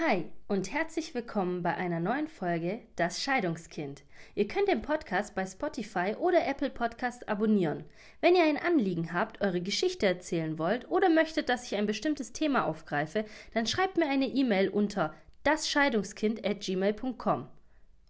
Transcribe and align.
Hi 0.00 0.26
und 0.46 0.72
herzlich 0.72 1.12
willkommen 1.12 1.64
bei 1.64 1.74
einer 1.74 1.98
neuen 1.98 2.28
Folge 2.28 2.82
Das 2.94 3.20
Scheidungskind. 3.20 4.04
Ihr 4.36 4.46
könnt 4.46 4.68
den 4.68 4.80
Podcast 4.80 5.34
bei 5.34 5.44
Spotify 5.44 6.14
oder 6.16 6.46
Apple 6.46 6.70
Podcast 6.70 7.28
abonnieren. 7.28 7.82
Wenn 8.20 8.36
ihr 8.36 8.44
ein 8.44 8.58
Anliegen 8.58 9.12
habt, 9.12 9.40
eure 9.40 9.60
Geschichte 9.60 10.06
erzählen 10.06 10.56
wollt 10.56 10.88
oder 10.88 11.08
möchtet, 11.08 11.48
dass 11.48 11.64
ich 11.64 11.74
ein 11.74 11.86
bestimmtes 11.86 12.32
Thema 12.32 12.66
aufgreife, 12.66 13.24
dann 13.54 13.66
schreibt 13.66 13.96
mir 13.96 14.08
eine 14.08 14.28
E-Mail 14.28 14.68
unter 14.68 15.16
dasscheidungskind@gmail.com. 15.42 17.48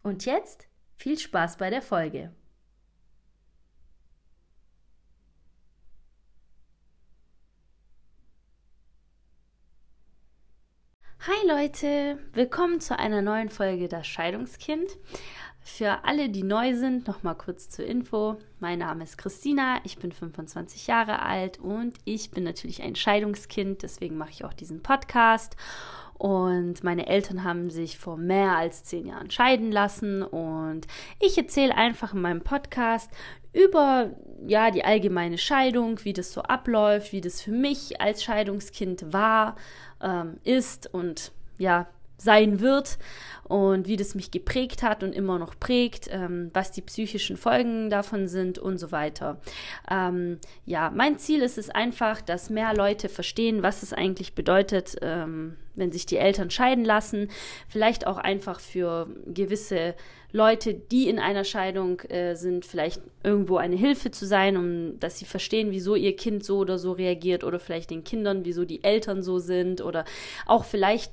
Und 0.03 0.27
jetzt 0.27 0.69
viel 0.95 1.19
Spaß 1.19 1.57
bei 1.57 1.71
der 1.71 1.81
Folge. 1.81 2.35
Hi 11.29 11.47
Leute, 11.47 12.19
willkommen 12.33 12.81
zu 12.81 12.99
einer 12.99 13.21
neuen 13.21 13.51
Folge 13.51 13.87
Das 13.87 14.07
Scheidungskind. 14.07 14.89
Für 15.61 16.07
alle, 16.07 16.31
die 16.31 16.43
neu 16.43 16.75
sind, 16.75 17.07
nochmal 17.07 17.35
kurz 17.35 17.69
zur 17.69 17.85
Info. 17.85 18.39
Mein 18.61 18.79
Name 18.79 19.05
ist 19.05 19.19
Christina, 19.19 19.79
ich 19.85 19.99
bin 19.99 20.11
25 20.11 20.87
Jahre 20.87 21.21
alt 21.21 21.59
und 21.59 21.99
ich 22.07 22.31
bin 22.31 22.45
natürlich 22.45 22.83
ein 22.83 22.95
Scheidungskind, 22.95 23.83
deswegen 23.83 24.17
mache 24.17 24.31
ich 24.31 24.47
auch 24.47 24.55
diesen 24.55 24.83
Podcast. 24.83 25.55
Und 26.15 26.83
meine 26.83 27.07
Eltern 27.07 27.45
haben 27.45 27.69
sich 27.69 27.99
vor 27.99 28.17
mehr 28.17 28.57
als 28.57 28.85
zehn 28.85 29.07
Jahren 29.07 29.31
scheiden 29.31 29.71
lassen. 29.71 30.23
Und 30.23 30.87
ich 31.21 31.37
erzähle 31.37 31.77
einfach 31.77 32.15
in 32.15 32.23
meinem 32.23 32.43
Podcast 32.43 33.11
über 33.53 34.11
ja 34.47 34.71
die 34.71 34.85
allgemeine 34.85 35.39
Scheidung, 35.39 36.05
wie 36.05 36.13
das 36.13 36.33
so 36.33 36.43
abläuft, 36.43 37.13
wie 37.13 37.21
das 37.21 37.41
für 37.41 37.53
mich 37.53 38.01
als 38.01 38.23
Scheidungskind 38.23 39.13
war, 39.13 39.57
ähm, 40.01 40.39
ist 40.45 40.93
und 40.93 41.33
ja 41.59 41.87
sein 42.19 42.61
wird 42.61 42.99
und 43.45 43.89
wie 43.89 43.97
das 43.97 44.15
mich 44.15 44.31
geprägt 44.31 44.83
hat 44.83 45.03
und 45.03 45.15
immer 45.15 45.39
noch 45.39 45.59
prägt, 45.59 46.09
ähm, 46.13 46.51
was 46.53 46.71
die 46.71 46.83
psychischen 46.83 47.37
Folgen 47.37 47.89
davon 47.89 48.29
sind 48.29 48.59
und 48.59 48.79
so 48.79 48.93
weiter. 48.93 49.41
Ähm, 49.91 50.39
ja, 50.67 50.93
mein 50.95 51.19
Ziel 51.19 51.41
ist 51.41 51.57
es 51.57 51.71
einfach, 51.71 52.21
dass 52.21 52.51
mehr 52.51 52.75
Leute 52.75 53.09
verstehen, 53.09 53.63
was 53.63 53.83
es 53.83 53.93
eigentlich 53.93 54.35
bedeutet, 54.35 54.97
ähm, 55.01 55.57
wenn 55.77 55.93
sich 55.93 56.05
die 56.07 56.19
Eltern 56.19 56.51
scheiden 56.51 56.85
lassen. 56.85 57.29
Vielleicht 57.69 58.07
auch 58.07 58.19
einfach 58.19 58.61
für 58.61 59.09
gewisse 59.27 59.95
Leute, 60.31 60.75
die 60.75 61.09
in 61.09 61.19
einer 61.19 61.45
Scheidung 61.45 62.01
äh, 62.01 62.35
sind, 62.35 62.67
vielleicht 62.67 63.01
irgendwo 63.23 63.57
eine 63.57 63.77
Hilfe 63.77 64.11
zu 64.11 64.27
sein, 64.27 64.59
um 64.59 65.01
dass 65.01 65.19
sie 65.19 65.25
verstehen, 65.25 65.71
wieso 65.71 65.95
ihr 65.95 66.17
Kind 66.17 66.45
so 66.45 66.59
oder 66.59 66.79
so 66.79 66.93
reagiert 66.93 67.45
oder 67.45 67.59
vielleicht 67.59 67.91
den 67.91 68.05
Kindern, 68.05 68.45
wieso 68.45 68.67
die 68.67 68.85
Eltern 68.85 69.23
so 69.23 69.39
sind 69.39 69.81
oder 69.81 70.05
auch 70.45 70.65
vielleicht 70.65 71.13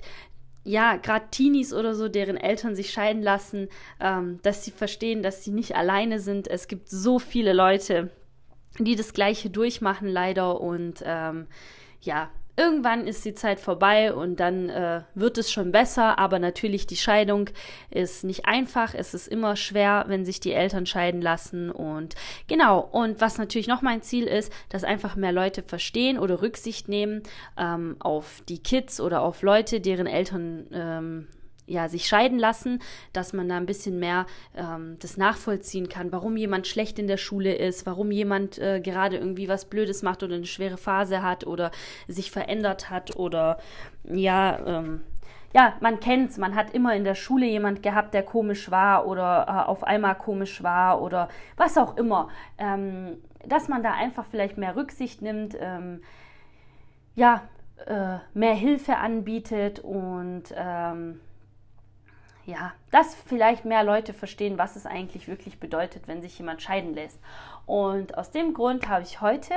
ja, 0.66 0.98
gerade 0.98 1.28
Teenies 1.30 1.74
oder 1.74 1.94
so, 1.94 2.10
deren 2.10 2.38
Eltern 2.38 2.76
sich 2.76 2.90
scheiden 2.92 3.22
lassen, 3.22 3.70
ähm, 4.02 4.40
dass 4.42 4.66
sie 4.66 4.72
verstehen, 4.72 5.22
dass 5.22 5.44
sie 5.44 5.52
nicht 5.52 5.76
alleine 5.76 6.20
sind. 6.20 6.48
Es 6.48 6.68
gibt 6.68 6.90
so 6.90 7.20
viele 7.20 7.54
Leute, 7.54 8.10
die 8.80 8.96
das 8.96 9.14
Gleiche 9.14 9.52
durchmachen, 9.52 10.08
leider. 10.08 10.60
Und 10.60 11.04
ähm, 11.06 11.46
ja, 12.02 12.32
irgendwann 12.58 13.08
ist 13.08 13.26
die 13.26 13.34
Zeit 13.34 13.60
vorbei 13.60 14.14
und 14.14 14.40
dann 14.40 14.70
äh, 14.70 15.02
wird 15.14 15.38
es 15.38 15.52
schon 15.52 15.72
besser, 15.72 16.18
aber 16.20 16.40
natürlich 16.40 16.88
die 16.88 16.96
Scheidung 16.96 17.50
ist 17.90 18.24
nicht 18.24 18.46
einfach, 18.46 18.94
es 18.94 19.14
ist 19.14 19.28
immer 19.28 19.56
schwer, 19.56 20.06
wenn 20.08 20.26
sich 20.26 20.40
die 20.40 20.54
Eltern 20.54 20.86
scheiden 20.86 21.22
lassen 21.22 21.72
und 21.72 22.16
genau, 22.48 22.80
und 22.80 23.22
was 23.22 23.38
natürlich 23.38 23.68
noch 23.68 23.82
mein 23.82 24.02
Ziel 24.02 24.26
ist, 24.26 24.52
dass 24.70 24.84
einfach 24.84 25.16
mehr 25.16 25.32
Leute 25.32 25.64
verstehen 25.64 26.18
oder 26.18 26.42
Rücksicht 26.42 26.88
nehmen 26.88 27.24
ähm, 27.58 27.98
auf 28.00 28.42
die 28.48 28.60
Kids 28.60 29.02
oder 29.02 29.22
auf 29.22 29.42
Leute, 29.42 29.82
deren 29.82 30.08
Eltern 30.08 30.68
ähm, 30.72 31.28
ja, 31.68 31.88
sich 31.90 32.08
scheiden 32.08 32.40
lassen, 32.40 32.80
dass 33.14 33.34
man 33.34 33.50
da 33.50 33.58
ein 33.58 33.66
bisschen 33.66 34.00
mehr 34.00 34.26
ähm, 34.56 34.98
das 35.00 35.18
nachvollziehen 35.18 35.90
kann, 35.90 36.12
warum 36.12 36.38
jemand 36.38 36.68
schlecht 36.68 37.00
in 37.00 37.08
der 37.08 37.18
Schule 37.18 37.54
ist, 37.54 37.86
warum 37.86 38.12
jemand 38.12 38.60
äh, 38.60 38.80
gerade 38.80 39.18
irgendwie 39.18 39.50
was 39.50 39.66
Blödes 39.66 40.04
macht 40.04 40.24
oder 40.24 40.36
eine 40.36 40.46
schwere 40.46 40.78
Phase 40.78 41.22
hat 41.22 41.48
oder 41.48 41.72
sich 42.08 42.32
verändert 42.32 42.90
hat 42.90 43.16
oder 43.16 43.58
ja, 44.04 44.60
ähm, 44.80 45.02
ja, 45.54 45.74
man 45.80 46.02
kennt's, 46.02 46.38
man 46.38 46.54
hat 46.54 46.74
immer 46.74 46.96
in 46.96 47.06
der 47.06 47.16
Schule 47.16 47.46
jemand 47.46 47.82
gehabt, 47.82 48.14
der 48.14 48.24
komisch 48.24 48.70
war 48.72 49.08
oder 49.08 49.46
äh, 49.48 49.70
auf 49.70 49.86
einmal 49.86 50.16
komisch 50.16 50.62
war 50.64 51.02
oder 51.02 51.30
was 51.56 51.78
auch 51.78 51.96
immer. 51.98 52.30
Ähm, 52.58 53.18
dass 53.48 53.68
man 53.68 53.84
da 53.84 53.94
einfach 53.94 54.26
vielleicht 54.30 54.58
mehr 54.58 54.76
Rücksicht 54.76 55.22
nimmt, 55.22 55.56
ähm, 55.60 56.02
ja, 57.16 57.44
äh, 57.86 58.18
mehr 58.34 58.54
Hilfe 58.54 58.98
anbietet 58.98 59.80
und 59.80 60.44
ähm, 60.56 61.22
ja, 62.46 62.74
dass 62.92 63.16
vielleicht 63.16 63.66
mehr 63.66 63.84
Leute 63.84 64.14
verstehen, 64.14 64.58
was 64.58 64.76
es 64.76 64.86
eigentlich 64.86 65.28
wirklich 65.28 65.60
bedeutet, 65.60 66.08
wenn 66.08 66.22
sich 66.22 66.38
jemand 66.38 66.62
scheiden 66.62 66.94
lässt. 66.94 67.20
Und 67.66 68.18
aus 68.18 68.32
dem 68.32 68.54
Grund 68.54 68.88
habe 68.88 69.04
ich 69.04 69.22
heute 69.22 69.54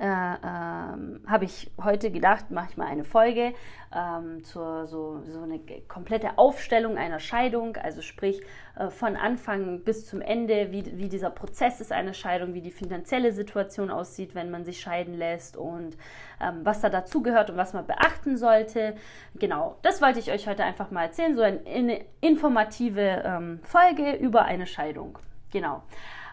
äh, 0.00 0.04
ähm, 0.04 1.20
habe 1.26 1.44
ich 1.44 1.70
heute 1.82 2.10
gedacht, 2.10 2.50
mache 2.50 2.68
ich 2.70 2.76
mal 2.76 2.86
eine 2.86 3.04
Folge 3.04 3.52
ähm, 3.94 4.44
zur 4.44 4.86
so, 4.86 5.22
so 5.26 5.42
eine 5.42 5.58
komplette 5.88 6.38
Aufstellung 6.38 6.96
einer 6.96 7.18
Scheidung, 7.18 7.76
also 7.76 8.00
sprich 8.00 8.40
äh, 8.76 8.90
von 8.90 9.16
Anfang 9.16 9.80
bis 9.80 10.06
zum 10.06 10.20
Ende, 10.20 10.70
wie, 10.70 10.98
wie 10.98 11.08
dieser 11.08 11.30
Prozess 11.30 11.80
ist 11.80 11.90
einer 11.90 12.14
Scheidung, 12.14 12.54
wie 12.54 12.60
die 12.60 12.70
finanzielle 12.70 13.32
Situation 13.32 13.90
aussieht, 13.90 14.34
wenn 14.34 14.50
man 14.50 14.64
sich 14.64 14.80
scheiden 14.80 15.14
lässt 15.14 15.56
und 15.56 15.96
ähm, 16.40 16.60
was 16.62 16.80
da 16.80 16.90
dazugehört 16.90 17.50
und 17.50 17.56
was 17.56 17.72
man 17.72 17.86
beachten 17.86 18.36
sollte. 18.36 18.94
Genau, 19.34 19.78
das 19.82 20.00
wollte 20.00 20.20
ich 20.20 20.30
euch 20.30 20.46
heute 20.46 20.64
einfach 20.64 20.90
mal 20.90 21.04
erzählen, 21.04 21.34
so 21.34 21.42
eine, 21.42 21.60
eine 21.66 22.04
informative 22.20 23.22
ähm, 23.24 23.60
Folge 23.64 24.12
über 24.12 24.44
eine 24.44 24.66
Scheidung. 24.66 25.18
Genau, 25.50 25.82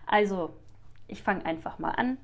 also 0.05 0.53
ich 1.07 1.21
fange 1.23 1.45
einfach 1.45 1.79
mal 1.79 1.91
an. 1.91 2.17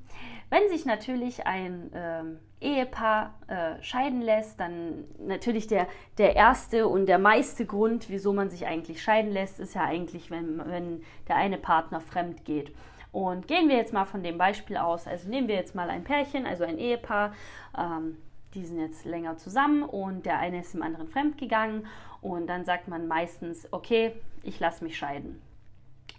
Wenn 0.49 0.67
sich 0.69 0.85
natürlich 0.85 1.45
ein 1.45 1.91
ähm, 1.93 2.39
Ehepaar 2.59 3.33
äh, 3.47 3.81
scheiden 3.81 4.21
lässt, 4.21 4.59
dann 4.59 5.05
natürlich 5.19 5.67
der, 5.67 5.87
der 6.17 6.35
erste 6.35 6.87
und 6.87 7.05
der 7.05 7.19
meiste 7.19 7.65
Grund, 7.65 8.09
wieso 8.09 8.33
man 8.33 8.49
sich 8.49 8.65
eigentlich 8.65 9.01
scheiden 9.01 9.31
lässt, 9.31 9.59
ist 9.59 9.75
ja 9.75 9.83
eigentlich, 9.85 10.31
wenn, 10.31 10.59
wenn 10.65 11.03
der 11.27 11.37
eine 11.37 11.57
Partner 11.57 12.01
fremd 12.01 12.43
geht. 12.45 12.73
Und 13.11 13.47
gehen 13.47 13.67
wir 13.67 13.75
jetzt 13.75 13.93
mal 13.93 14.05
von 14.05 14.23
dem 14.23 14.37
Beispiel 14.37 14.77
aus. 14.77 15.05
Also 15.05 15.29
nehmen 15.29 15.47
wir 15.47 15.55
jetzt 15.55 15.75
mal 15.75 15.89
ein 15.89 16.03
Pärchen, 16.03 16.45
also 16.45 16.63
ein 16.63 16.77
Ehepaar. 16.77 17.33
Ähm, 17.77 18.17
die 18.53 18.65
sind 18.65 18.79
jetzt 18.79 19.05
länger 19.05 19.37
zusammen 19.37 19.83
und 19.83 20.25
der 20.25 20.39
eine 20.39 20.59
ist 20.59 20.73
dem 20.73 20.81
anderen 20.81 21.07
fremd 21.07 21.37
gegangen. 21.37 21.87
Und 22.21 22.47
dann 22.47 22.65
sagt 22.65 22.87
man 22.87 23.07
meistens, 23.07 23.67
okay, 23.71 24.13
ich 24.43 24.59
lasse 24.59 24.83
mich 24.83 24.97
scheiden. 24.97 25.41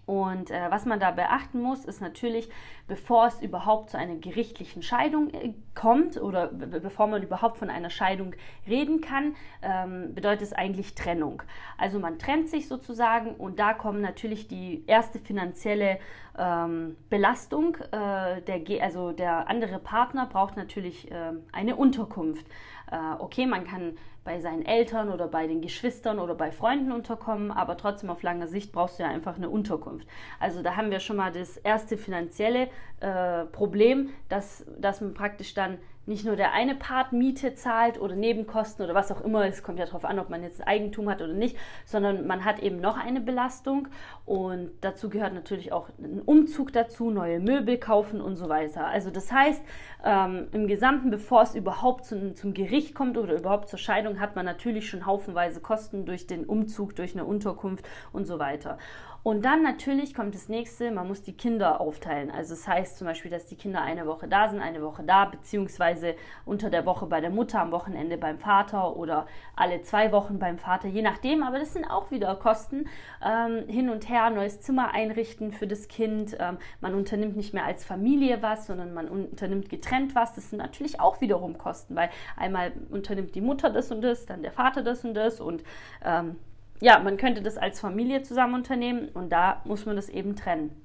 Und 0.06 0.50
äh, 0.50 0.70
was 0.70 0.84
man 0.84 0.98
da 0.98 1.10
beachten 1.12 1.62
muss, 1.62 1.84
ist 1.84 2.00
natürlich, 2.00 2.48
bevor 2.92 3.26
es 3.26 3.40
überhaupt 3.40 3.88
zu 3.88 3.96
einer 3.96 4.16
gerichtlichen 4.16 4.82
Scheidung 4.82 5.30
äh, 5.30 5.54
kommt 5.74 6.20
oder 6.20 6.48
bevor 6.48 7.06
man 7.06 7.22
überhaupt 7.22 7.56
von 7.56 7.70
einer 7.70 7.88
Scheidung 7.88 8.34
reden 8.68 9.00
kann, 9.00 9.34
ähm, 9.62 10.14
bedeutet 10.14 10.42
es 10.42 10.52
eigentlich 10.52 10.94
Trennung. 10.94 11.42
Also 11.78 11.98
man 11.98 12.18
trennt 12.18 12.50
sich 12.50 12.68
sozusagen 12.68 13.34
und 13.36 13.58
da 13.58 13.72
kommt 13.72 14.02
natürlich 14.02 14.46
die 14.46 14.84
erste 14.86 15.18
finanzielle 15.18 16.00
ähm, 16.38 16.96
Belastung. 17.08 17.78
Äh, 17.92 18.42
der, 18.42 18.82
also 18.82 19.12
der 19.12 19.48
andere 19.48 19.78
Partner 19.78 20.26
braucht 20.26 20.58
natürlich 20.58 21.10
äh, 21.10 21.32
eine 21.50 21.76
Unterkunft. 21.76 22.46
Äh, 22.90 22.96
okay, 23.20 23.46
man 23.46 23.64
kann 23.64 23.96
bei 24.24 24.40
seinen 24.40 24.64
Eltern 24.64 25.08
oder 25.08 25.26
bei 25.26 25.46
den 25.46 25.60
Geschwistern 25.60 26.18
oder 26.18 26.34
bei 26.34 26.52
Freunden 26.52 26.92
unterkommen, 26.92 27.50
aber 27.50 27.76
trotzdem 27.76 28.10
auf 28.10 28.22
lange 28.22 28.46
Sicht 28.46 28.72
brauchst 28.72 28.98
du 28.98 29.02
ja 29.02 29.08
einfach 29.08 29.36
eine 29.36 29.48
Unterkunft. 29.48 30.06
Also 30.38 30.62
da 30.62 30.76
haben 30.76 30.90
wir 30.90 31.00
schon 31.00 31.16
mal 31.16 31.32
das 31.32 31.56
erste 31.56 31.96
finanzielle 31.96 32.68
äh, 33.00 33.44
Problem, 33.46 34.10
dass, 34.28 34.64
dass 34.78 35.00
man 35.00 35.14
praktisch 35.14 35.54
dann 35.54 35.78
nicht 36.04 36.24
nur 36.24 36.34
der 36.34 36.52
eine 36.52 36.74
Part 36.74 37.12
Miete 37.12 37.54
zahlt 37.54 38.00
oder 38.00 38.16
Nebenkosten 38.16 38.84
oder 38.84 38.94
was 38.94 39.12
auch 39.12 39.20
immer, 39.20 39.46
es 39.46 39.62
kommt 39.62 39.78
ja 39.78 39.86
darauf 39.86 40.04
an, 40.04 40.18
ob 40.18 40.30
man 40.30 40.42
jetzt 40.42 40.66
Eigentum 40.66 41.08
hat 41.08 41.22
oder 41.22 41.32
nicht, 41.32 41.56
sondern 41.84 42.26
man 42.26 42.44
hat 42.44 42.58
eben 42.58 42.80
noch 42.80 42.98
eine 42.98 43.20
Belastung 43.20 43.86
und 44.24 44.70
dazu 44.80 45.08
gehört 45.08 45.32
natürlich 45.32 45.72
auch 45.72 45.88
ein 46.02 46.20
Umzug 46.20 46.72
dazu, 46.72 47.10
neue 47.10 47.38
Möbel 47.38 47.78
kaufen 47.78 48.20
und 48.20 48.34
so 48.34 48.48
weiter. 48.48 48.86
Also 48.86 49.10
das 49.10 49.30
heißt, 49.30 49.62
ähm, 50.04 50.48
im 50.50 50.66
Gesamten, 50.66 51.10
bevor 51.10 51.42
es 51.42 51.54
überhaupt 51.54 52.04
zum, 52.04 52.34
zum 52.34 52.52
Gericht 52.52 52.96
kommt 52.96 53.16
oder 53.16 53.34
überhaupt 53.34 53.68
zur 53.68 53.78
Scheidung, 53.78 54.18
hat 54.18 54.34
man 54.34 54.44
natürlich 54.44 54.88
schon 54.88 55.06
haufenweise 55.06 55.60
Kosten 55.60 56.04
durch 56.04 56.26
den 56.26 56.44
Umzug, 56.44 56.96
durch 56.96 57.14
eine 57.14 57.24
Unterkunft 57.24 57.88
und 58.12 58.26
so 58.26 58.40
weiter. 58.40 58.76
Und 59.24 59.44
dann 59.44 59.62
natürlich 59.62 60.14
kommt 60.14 60.34
das 60.34 60.48
nächste, 60.48 60.90
man 60.90 61.06
muss 61.06 61.22
die 61.22 61.36
Kinder 61.36 61.80
aufteilen. 61.80 62.30
Also 62.30 62.54
das 62.54 62.66
heißt 62.66 62.98
zum 62.98 63.06
Beispiel, 63.06 63.30
dass 63.30 63.46
die 63.46 63.54
Kinder 63.54 63.80
eine 63.80 64.06
Woche 64.06 64.26
da 64.26 64.48
sind, 64.48 64.60
eine 64.60 64.82
Woche 64.82 65.04
da, 65.04 65.26
beziehungsweise 65.26 66.16
unter 66.44 66.70
der 66.70 66.86
Woche 66.86 67.06
bei 67.06 67.20
der 67.20 67.30
Mutter, 67.30 67.60
am 67.60 67.70
Wochenende 67.70 68.18
beim 68.18 68.38
Vater 68.38 68.96
oder 68.96 69.26
alle 69.54 69.82
zwei 69.82 70.10
Wochen 70.10 70.40
beim 70.40 70.58
Vater, 70.58 70.88
je 70.88 71.02
nachdem. 71.02 71.44
Aber 71.44 71.60
das 71.60 71.72
sind 71.72 71.84
auch 71.84 72.10
wieder 72.10 72.34
Kosten. 72.34 72.88
Ähm, 73.24 73.68
hin 73.68 73.90
und 73.90 74.08
her, 74.08 74.28
neues 74.30 74.60
Zimmer 74.60 74.92
einrichten 74.92 75.52
für 75.52 75.68
das 75.68 75.86
Kind. 75.86 76.36
Ähm, 76.40 76.58
man 76.80 76.94
unternimmt 76.94 77.36
nicht 77.36 77.54
mehr 77.54 77.64
als 77.64 77.84
Familie 77.84 78.42
was, 78.42 78.66
sondern 78.66 78.92
man 78.92 79.08
unternimmt 79.08 79.68
getrennt 79.68 80.16
was. 80.16 80.34
Das 80.34 80.50
sind 80.50 80.58
natürlich 80.58 80.98
auch 80.98 81.20
wiederum 81.20 81.58
Kosten, 81.58 81.94
weil 81.94 82.10
einmal 82.36 82.72
unternimmt 82.90 83.36
die 83.36 83.40
Mutter 83.40 83.70
das 83.70 83.92
und 83.92 84.02
das, 84.02 84.26
dann 84.26 84.42
der 84.42 84.52
Vater 84.52 84.82
das 84.82 85.04
und 85.04 85.14
das 85.14 85.40
und 85.40 85.62
ähm, 86.04 86.36
ja, 86.82 86.98
man 86.98 87.16
könnte 87.16 87.42
das 87.42 87.58
als 87.58 87.78
Familie 87.78 88.22
zusammen 88.22 88.54
unternehmen 88.54 89.08
und 89.10 89.30
da 89.30 89.62
muss 89.64 89.86
man 89.86 89.94
das 89.94 90.08
eben 90.08 90.34
trennen. 90.34 90.82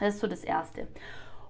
Das 0.00 0.14
ist 0.14 0.20
so 0.20 0.26
das 0.26 0.42
Erste. 0.42 0.88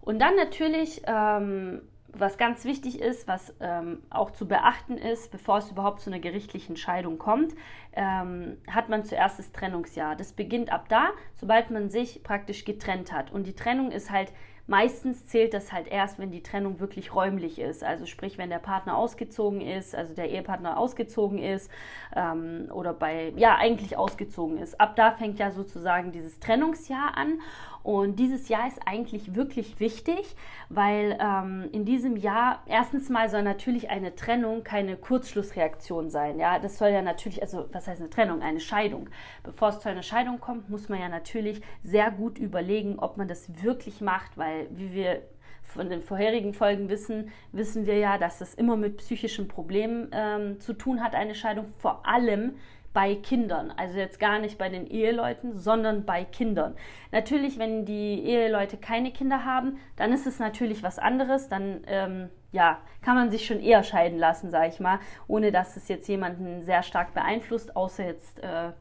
Und 0.01 0.19
dann 0.19 0.35
natürlich, 0.35 1.03
ähm, 1.07 1.83
was 2.09 2.37
ganz 2.37 2.65
wichtig 2.65 3.01
ist, 3.01 3.29
was 3.29 3.55
ähm, 3.61 4.03
auch 4.11 4.33
zu 4.33 4.49
beachten 4.49 4.99
ist, 4.99 5.31
bevor 5.31 5.59
es 5.59 5.71
überhaupt 5.71 6.01
zu 6.01 6.11
einer 6.11 6.19
gerichtlichen 6.19 6.77
Scheidung 6.77 7.19
kommt, 7.19 7.55
ähm, 7.93 8.57
hat 8.69 8.89
man 8.89 9.05
zuerst 9.05 9.39
das 9.39 9.53
Trennungsjahr. 9.53 10.17
Das 10.17 10.33
beginnt 10.33 10.73
ab 10.73 10.89
da, 10.89 11.11
sobald 11.37 11.71
man 11.71 11.89
sich 11.89 12.25
praktisch 12.25 12.65
getrennt 12.65 13.13
hat. 13.13 13.31
Und 13.31 13.47
die 13.47 13.55
Trennung 13.55 13.93
ist 13.93 14.11
halt 14.11 14.33
Meistens 14.69 15.27
zählt 15.27 15.55
das 15.55 15.73
halt 15.73 15.87
erst, 15.87 16.19
wenn 16.19 16.33
die 16.33 16.43
Trennung 16.43 16.81
wirklich 16.81 17.15
räumlich 17.15 17.61
ist. 17.61 17.85
Also 17.85 18.05
sprich, 18.05 18.37
wenn 18.37 18.51
der 18.51 18.59
Partner 18.59 18.97
ausgezogen 18.97 19.61
ist, 19.61 19.95
also 19.95 20.13
der 20.15 20.31
Ehepartner 20.31 20.77
ausgezogen 20.77 21.39
ist 21.39 21.71
ähm, 22.17 22.69
oder 22.73 22.93
bei, 22.93 23.33
ja, 23.37 23.57
eigentlich 23.57 23.97
ausgezogen 23.97 24.59
ist. 24.59 24.81
Ab 24.81 24.97
da 24.97 25.13
fängt 25.13 25.39
ja 25.39 25.53
sozusagen 25.53 26.11
dieses 26.11 26.41
Trennungsjahr 26.41 27.17
an. 27.17 27.41
Und 27.87 28.17
dieses 28.17 28.49
Jahr 28.49 28.67
ist 28.67 28.81
eigentlich 28.85 29.37
wirklich 29.37 29.79
wichtig, 29.79 30.35
weil 30.69 31.17
ähm, 31.21 31.69
in 31.71 31.85
diesem 31.85 32.17
Jahr 32.17 32.65
erstens 32.67 33.09
mal 33.11 33.29
soll 33.29 33.45
natürlich 33.45 33.91
eine 33.91 34.17
Trennung 34.17 34.65
keine 34.65 34.97
Kurzschlussreaktion 34.97 36.11
sein. 36.11 36.41
Ja, 36.41 36.59
das 36.59 36.79
soll 36.79 36.89
ja 36.89 37.01
natürlich, 37.01 37.43
also 37.43 37.69
was 37.71 37.87
heißt 37.87 38.01
eine 38.01 38.11
Trennung? 38.11 38.43
Eine 38.43 38.59
Scheidung. 38.59 39.09
Bevor 39.45 39.69
es 39.69 39.79
zu 39.79 39.89
einer 39.89 40.03
Scheidung 40.03 40.41
kommt, 40.41 40.69
muss 40.69 40.89
man 40.89 40.99
ja 40.99 41.09
natürlich 41.09 41.61
sehr 41.85 42.11
gut 42.11 42.41
überlegen, 42.41 42.99
ob 42.99 43.19
man 43.19 43.29
das 43.29 43.63
wirklich 43.63 44.01
macht, 44.01 44.37
weil 44.37 44.67
wie 44.73 44.93
wir 44.93 45.23
von 45.63 45.89
den 45.89 46.03
vorherigen 46.03 46.55
Folgen 46.55 46.89
wissen, 46.89 47.31
wissen 47.53 47.87
wir 47.87 47.99
ja, 47.99 48.19
dass 48.19 48.41
das 48.41 48.55
immer 48.55 48.77
mit 48.77 48.97
psychischen 48.97 49.47
Problemen 49.47 50.09
ähm, 50.11 50.59
zu 50.59 50.73
tun 50.73 51.05
hat, 51.05 51.15
eine 51.15 51.37
Scheidung, 51.37 51.67
vor 51.79 52.05
allem 52.05 52.57
bei 52.97 53.15
Kindern. 53.15 53.75
Also 53.77 53.99
jetzt 53.99 54.19
gar 54.19 54.39
nicht 54.39 54.57
bei 54.57 54.71
den 54.71 54.87
Eheleuten, 54.87 55.59
sondern 55.59 56.07
bei 56.07 56.25
Kindern. 56.25 56.75
Natürlich, 57.13 57.59
wenn 57.59 57.85
die 57.85 58.25
Eheleute 58.25 58.79
keine 58.79 59.11
Kinder 59.11 59.45
haben, 59.45 59.77
dann 59.97 60.15
ist 60.15 60.27
es 60.27 60.39
natürlich 60.39 60.83
was 60.83 60.99
anderes. 60.99 61.51
Dann 61.51 61.83
ähm, 61.89 62.31
ja, 62.53 62.81
kann 63.03 63.15
man 63.15 63.31
sich 63.31 63.45
schon 63.45 63.61
eher 63.61 63.83
scheiden 63.83 64.19
lassen, 64.19 64.51
sage 64.51 64.69
ich 64.69 64.81
mal, 64.81 64.99
ohne 65.29 65.53
dass 65.53 65.77
es 65.77 65.89
jetzt 65.89 66.09
jemanden 66.09 66.63
sehr 66.63 66.83
stark 66.83 67.13
beeinflusst, 67.13 67.77
außer 67.77 68.07
jetzt 68.07 68.43
äh, 68.43 68.73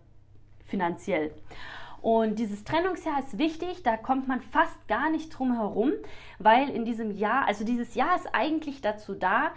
finanziell. 0.64 1.32
Und 2.02 2.40
dieses 2.40 2.64
Trennungsjahr 2.64 3.20
ist 3.20 3.38
wichtig, 3.38 3.84
da 3.84 3.98
kommt 3.98 4.30
man 4.30 4.40
fast 4.40 4.88
gar 4.88 5.10
nicht 5.10 5.28
drum 5.38 5.58
herum, 5.58 5.92
weil 6.40 6.70
in 6.70 6.86
diesem 6.86 7.12
Jahr, 7.12 7.48
also 7.48 7.66
dieses 7.66 7.96
Jahr 7.96 8.16
ist 8.16 8.30
eigentlich 8.32 8.80
dazu 8.80 9.14
da, 9.14 9.52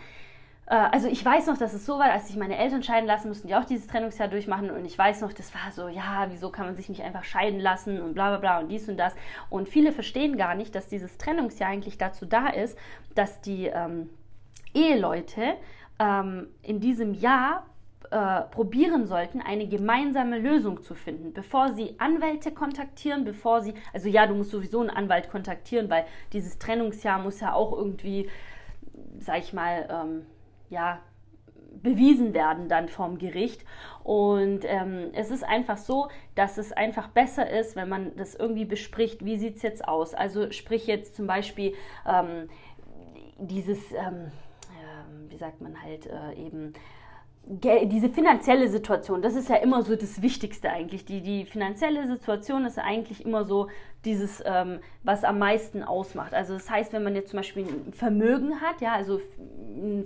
also 0.75 1.09
ich 1.09 1.25
weiß 1.25 1.47
noch, 1.47 1.57
dass 1.57 1.73
es 1.73 1.87
so 1.87 1.99
war, 1.99 2.11
als 2.11 2.27
sich 2.27 2.37
meine 2.37 2.59
Eltern 2.59 2.83
scheiden 2.83 3.07
lassen, 3.07 3.29
mussten 3.29 3.49
die 3.49 3.55
auch 3.55 3.65
dieses 3.65 3.87
Trennungsjahr 3.87 4.29
durchmachen 4.29 4.71
und 4.71 4.85
ich 4.85 4.99
weiß 4.99 5.23
noch, 5.23 5.33
das 5.33 5.55
war 5.55 5.73
so, 5.73 5.89
ja, 5.89 6.27
wieso 6.31 6.51
kann 6.51 6.67
man 6.67 6.77
sich 6.77 6.89
nicht 6.89 7.03
einfach 7.03 7.25
scheiden 7.25 7.61
lassen 7.61 8.03
und 8.03 8.15
bla 8.15 8.29
bla 8.31 8.39
bla 8.39 8.59
und 8.61 8.69
dies 8.69 8.89
und 8.89 8.99
das. 8.99 9.15
Und 9.49 9.69
viele 9.69 9.93
verstehen 9.93 10.37
gar 10.37 10.55
nicht, 10.55 10.75
dass 10.75 10.89
dieses 10.89 11.17
Trennungsjahr 11.17 11.71
eigentlich 11.71 11.97
dazu 11.97 12.27
da 12.27 12.49
ist, 12.49 12.79
dass 13.15 13.41
die 13.41 13.67
ähm, 13.67 14.11
Eheleute 14.75 15.55
ähm, 15.99 16.49
in 16.63 16.81
diesem 16.81 17.15
Jahr 17.15 17.67
äh, 18.11 18.43
probieren 18.51 19.07
sollten, 19.07 19.41
eine 19.41 19.67
gemeinsame 19.67 20.39
Lösung 20.39 20.83
zu 20.83 20.95
finden, 20.95 21.33
bevor 21.33 21.75
sie 21.75 21.95
Anwälte 21.99 22.53
kontaktieren, 22.53 23.25
bevor 23.25 23.61
sie, 23.61 23.75
also 23.93 24.09
ja, 24.09 24.27
du 24.27 24.35
musst 24.35 24.51
sowieso 24.51 24.81
einen 24.81 24.91
Anwalt 24.91 25.31
kontaktieren, 25.31 25.91
weil 25.91 26.05
dieses 26.33 26.59
Trennungsjahr 26.59 27.19
muss 27.19 27.41
ja 27.41 27.53
auch 27.53 27.73
irgendwie, 27.73 28.29
sag 29.19 29.39
ich 29.39 29.53
mal, 29.53 29.89
ähm, 29.91 30.27
ja, 30.71 31.01
bewiesen 31.83 32.35
werden 32.35 32.69
dann 32.69 32.89
vom 32.89 33.19
Gericht. 33.19 33.65
Und 34.03 34.61
ähm, 34.65 35.11
es 35.13 35.31
ist 35.31 35.45
einfach 35.45 35.77
so, 35.77 36.09
dass 36.35 36.59
es 36.59 36.73
einfach 36.73 37.09
besser 37.09 37.49
ist, 37.51 37.77
wenn 37.77 37.89
man 37.89 38.17
das 38.17 38.35
irgendwie 38.35 38.65
bespricht, 38.65 39.25
wie 39.25 39.37
sieht 39.37 39.57
es 39.57 39.63
jetzt 39.63 39.87
aus. 39.87 40.15
Also 40.15 40.51
sprich 40.51 40.87
jetzt 40.87 41.17
zum 41.17 41.27
Beispiel 41.27 41.75
ähm, 42.07 42.49
dieses, 43.39 43.93
ähm, 43.93 44.31
äh, 44.73 45.31
wie 45.31 45.37
sagt 45.37 45.61
man 45.61 45.81
halt 45.83 46.07
äh, 46.07 46.35
eben, 46.35 46.73
diese 47.51 48.11
finanzielle 48.11 48.69
Situation, 48.69 49.23
das 49.23 49.35
ist 49.35 49.49
ja 49.49 49.57
immer 49.57 49.83
so 49.83 49.97
das 49.97 50.21
Wichtigste 50.21 50.69
eigentlich. 50.69 51.07
Die, 51.07 51.23
die 51.23 51.47
finanzielle 51.47 52.07
Situation 52.07 52.67
ist 52.67 52.79
eigentlich 52.79 53.25
immer 53.25 53.45
so 53.45 53.69
dieses, 54.05 54.43
ähm, 54.47 54.81
was 55.03 55.25
am 55.25 55.39
meisten 55.39 55.83
ausmacht. 55.83 56.35
Also 56.35 56.55
das 56.55 56.71
heißt, 56.71 56.93
wenn 56.93 57.03
man 57.03 57.15
jetzt 57.15 57.31
zum 57.31 57.39
Beispiel 57.39 57.65
ein 57.65 57.93
Vermögen 57.93 58.61
hat, 58.61 58.81
ja, 58.81 58.93
also 58.93 59.21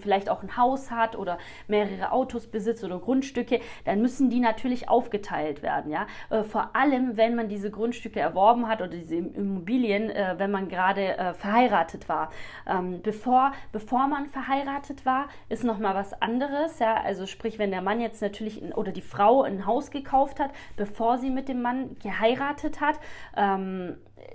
vielleicht 0.00 0.28
auch 0.28 0.42
ein 0.42 0.56
Haus 0.56 0.90
hat 0.90 1.16
oder 1.16 1.38
mehrere 1.66 2.12
Autos 2.12 2.46
besitzt 2.46 2.84
oder 2.84 2.98
Grundstücke, 2.98 3.60
dann 3.84 4.02
müssen 4.02 4.30
die 4.30 4.40
natürlich 4.40 4.88
aufgeteilt 4.88 5.62
werden, 5.62 5.90
ja. 5.90 6.06
Äh, 6.30 6.42
vor 6.42 6.74
allem, 6.74 7.16
wenn 7.16 7.34
man 7.34 7.48
diese 7.48 7.70
Grundstücke 7.70 8.20
erworben 8.20 8.68
hat 8.68 8.80
oder 8.80 8.90
diese 8.90 9.16
Immobilien, 9.16 10.10
äh, 10.10 10.34
wenn 10.38 10.50
man 10.50 10.68
gerade 10.68 11.16
äh, 11.16 11.34
verheiratet 11.34 12.08
war. 12.08 12.30
Ähm, 12.66 13.00
bevor, 13.02 13.52
bevor 13.72 14.08
man 14.08 14.26
verheiratet 14.26 15.06
war, 15.06 15.28
ist 15.48 15.64
noch 15.64 15.78
mal 15.78 15.94
was 15.94 16.20
anderes, 16.20 16.78
ja. 16.78 16.94
Also 17.02 17.26
sprich, 17.26 17.58
wenn 17.58 17.70
der 17.70 17.82
Mann 17.82 18.00
jetzt 18.00 18.22
natürlich 18.22 18.62
in, 18.62 18.72
oder 18.72 18.92
die 18.92 19.02
Frau 19.02 19.42
ein 19.42 19.66
Haus 19.66 19.90
gekauft 19.90 20.40
hat, 20.40 20.50
bevor 20.76 21.18
sie 21.18 21.30
mit 21.30 21.48
dem 21.48 21.62
Mann 21.62 21.96
geheiratet 22.02 22.80
hat, 22.80 22.98
ähm, 23.36 23.81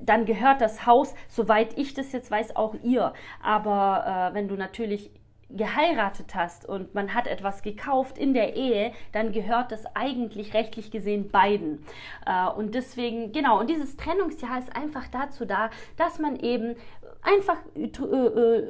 dann 0.02 0.26
gehört 0.26 0.62
das 0.62 0.86
Haus, 0.86 1.16
soweit 1.28 1.78
ich 1.78 1.94
das 1.94 2.12
jetzt 2.12 2.30
weiß, 2.30 2.56
auch 2.56 2.76
ihr. 2.84 3.14
Aber 3.42 4.32
äh, 4.32 4.36
wenn 4.36 4.48
du 4.48 4.56
natürlich 4.56 5.12
geheiratet 5.50 6.36
hast 6.36 6.68
und 6.68 6.94
man 6.94 7.14
hat 7.14 7.26
etwas 7.26 7.62
gekauft 7.62 8.18
in 8.18 8.34
der 8.34 8.56
Ehe, 8.56 8.92
dann 9.14 9.32
gehört 9.32 9.72
das 9.72 9.86
eigentlich 9.96 10.54
rechtlich 10.54 10.92
gesehen 10.92 11.30
beiden. 11.30 11.84
Äh, 12.26 12.50
und 12.50 12.76
deswegen, 12.76 13.32
genau, 13.32 13.60
und 13.60 13.70
dieses 13.70 13.96
Trennungsjahr 13.96 14.60
ist 14.60 14.76
einfach 14.76 15.08
dazu 15.08 15.46
da, 15.46 15.70
dass 15.96 16.20
man 16.20 16.38
eben 16.38 16.76
einfach 17.22 17.58
äh, 17.76 17.86
äh, 17.86 18.64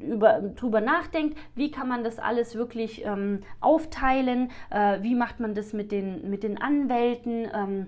über, 0.00 0.40
drüber 0.40 0.80
nachdenkt, 0.80 1.38
wie 1.54 1.70
kann 1.70 1.88
man 1.88 2.02
das 2.02 2.18
alles 2.18 2.56
wirklich 2.56 3.04
ähm, 3.04 3.42
aufteilen, 3.60 4.50
äh, 4.70 5.02
wie 5.02 5.14
macht 5.14 5.40
man 5.40 5.54
das 5.54 5.72
mit 5.72 5.92
den, 5.92 6.28
mit 6.28 6.42
den 6.42 6.60
Anwälten. 6.60 7.48
Ähm, 7.54 7.86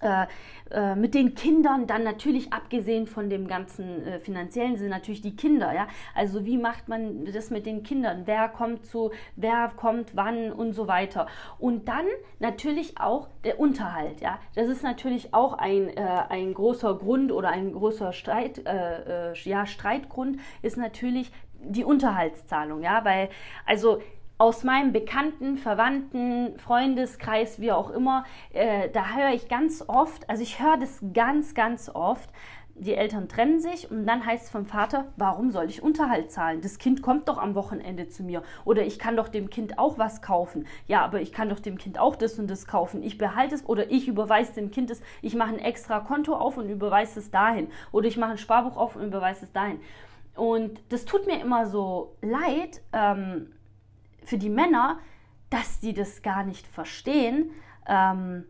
äh, 0.00 0.26
äh, 0.70 0.94
mit 0.96 1.14
den 1.14 1.34
Kindern 1.34 1.86
dann 1.86 2.02
natürlich 2.02 2.52
abgesehen 2.52 3.06
von 3.06 3.30
dem 3.30 3.46
ganzen 3.46 4.04
äh, 4.04 4.18
finanziellen 4.18 4.76
sind 4.76 4.90
natürlich 4.90 5.22
die 5.22 5.36
Kinder, 5.36 5.72
ja. 5.72 5.86
Also 6.14 6.44
wie 6.44 6.58
macht 6.58 6.88
man 6.88 7.24
das 7.24 7.50
mit 7.50 7.66
den 7.66 7.82
Kindern? 7.82 8.22
Wer 8.26 8.48
kommt 8.48 8.84
zu, 8.84 9.12
wer 9.36 9.72
kommt 9.76 10.16
wann 10.16 10.52
und 10.52 10.72
so 10.72 10.88
weiter. 10.88 11.28
Und 11.58 11.88
dann 11.88 12.04
natürlich 12.40 13.00
auch 13.00 13.28
der 13.44 13.60
Unterhalt, 13.60 14.20
ja. 14.20 14.38
Das 14.54 14.68
ist 14.68 14.82
natürlich 14.82 15.32
auch 15.32 15.54
ein, 15.54 15.88
äh, 15.88 16.02
ein 16.28 16.52
großer 16.52 16.98
Grund 16.98 17.30
oder 17.30 17.50
ein 17.50 17.72
großer 17.72 18.12
Streit, 18.12 18.62
ja, 19.44 19.66
Streitgrund 19.66 20.38
ist 20.62 20.76
natürlich 20.76 21.30
die 21.60 21.84
Unterhaltszahlung, 21.84 22.82
ja, 22.82 23.04
weil 23.04 23.28
also 23.64 24.00
aus 24.38 24.64
meinem 24.64 24.92
bekannten, 24.92 25.56
verwandten 25.56 26.58
Freundeskreis, 26.58 27.60
wie 27.60 27.72
auch 27.72 27.90
immer, 27.90 28.24
äh, 28.52 28.90
da 28.90 29.14
höre 29.14 29.32
ich 29.32 29.48
ganz 29.48 29.84
oft, 29.86 30.28
also 30.28 30.42
ich 30.42 30.62
höre 30.62 30.76
das 30.76 31.00
ganz, 31.14 31.54
ganz 31.54 31.88
oft, 31.88 32.30
die 32.78 32.94
Eltern 32.94 33.28
trennen 33.28 33.58
sich 33.58 33.90
und 33.90 34.06
dann 34.06 34.26
heißt 34.26 34.44
es 34.44 34.50
vom 34.50 34.66
Vater, 34.66 35.06
warum 35.16 35.50
soll 35.50 35.70
ich 35.70 35.82
Unterhalt 35.82 36.30
zahlen? 36.30 36.60
Das 36.60 36.78
Kind 36.78 37.00
kommt 37.00 37.28
doch 37.28 37.38
am 37.38 37.54
Wochenende 37.54 38.08
zu 38.08 38.22
mir 38.22 38.42
oder 38.66 38.84
ich 38.84 38.98
kann 38.98 39.16
doch 39.16 39.28
dem 39.28 39.48
Kind 39.48 39.78
auch 39.78 39.98
was 39.98 40.20
kaufen. 40.20 40.66
Ja, 40.86 41.02
aber 41.02 41.22
ich 41.22 41.32
kann 41.32 41.48
doch 41.48 41.58
dem 41.58 41.78
Kind 41.78 41.98
auch 41.98 42.16
das 42.16 42.38
und 42.38 42.50
das 42.50 42.66
kaufen. 42.66 43.02
Ich 43.02 43.16
behalte 43.16 43.54
es 43.54 43.66
oder 43.66 43.90
ich 43.90 44.08
überweise 44.08 44.52
dem 44.52 44.70
Kind 44.70 44.90
es, 44.90 45.00
ich 45.22 45.34
mache 45.34 45.54
ein 45.54 45.58
extra 45.58 46.00
Konto 46.00 46.34
auf 46.34 46.58
und 46.58 46.68
überweise 46.68 47.18
es 47.18 47.30
dahin 47.30 47.68
oder 47.92 48.08
ich 48.08 48.18
mache 48.18 48.32
ein 48.32 48.38
Sparbuch 48.38 48.76
auf 48.76 48.96
und 48.96 49.04
überweise 49.04 49.46
es 49.46 49.52
dahin. 49.52 49.80
Und 50.34 50.80
das 50.90 51.06
tut 51.06 51.26
mir 51.26 51.40
immer 51.40 51.64
so 51.64 52.14
leid, 52.20 52.82
ähm, 52.92 53.52
für 54.26 54.38
die 54.38 54.50
Männer, 54.50 54.98
dass 55.50 55.80
die 55.80 55.94
das 55.94 56.22
gar 56.22 56.44
nicht 56.44 56.66
verstehen, 56.66 57.52
ähm, 57.88 58.44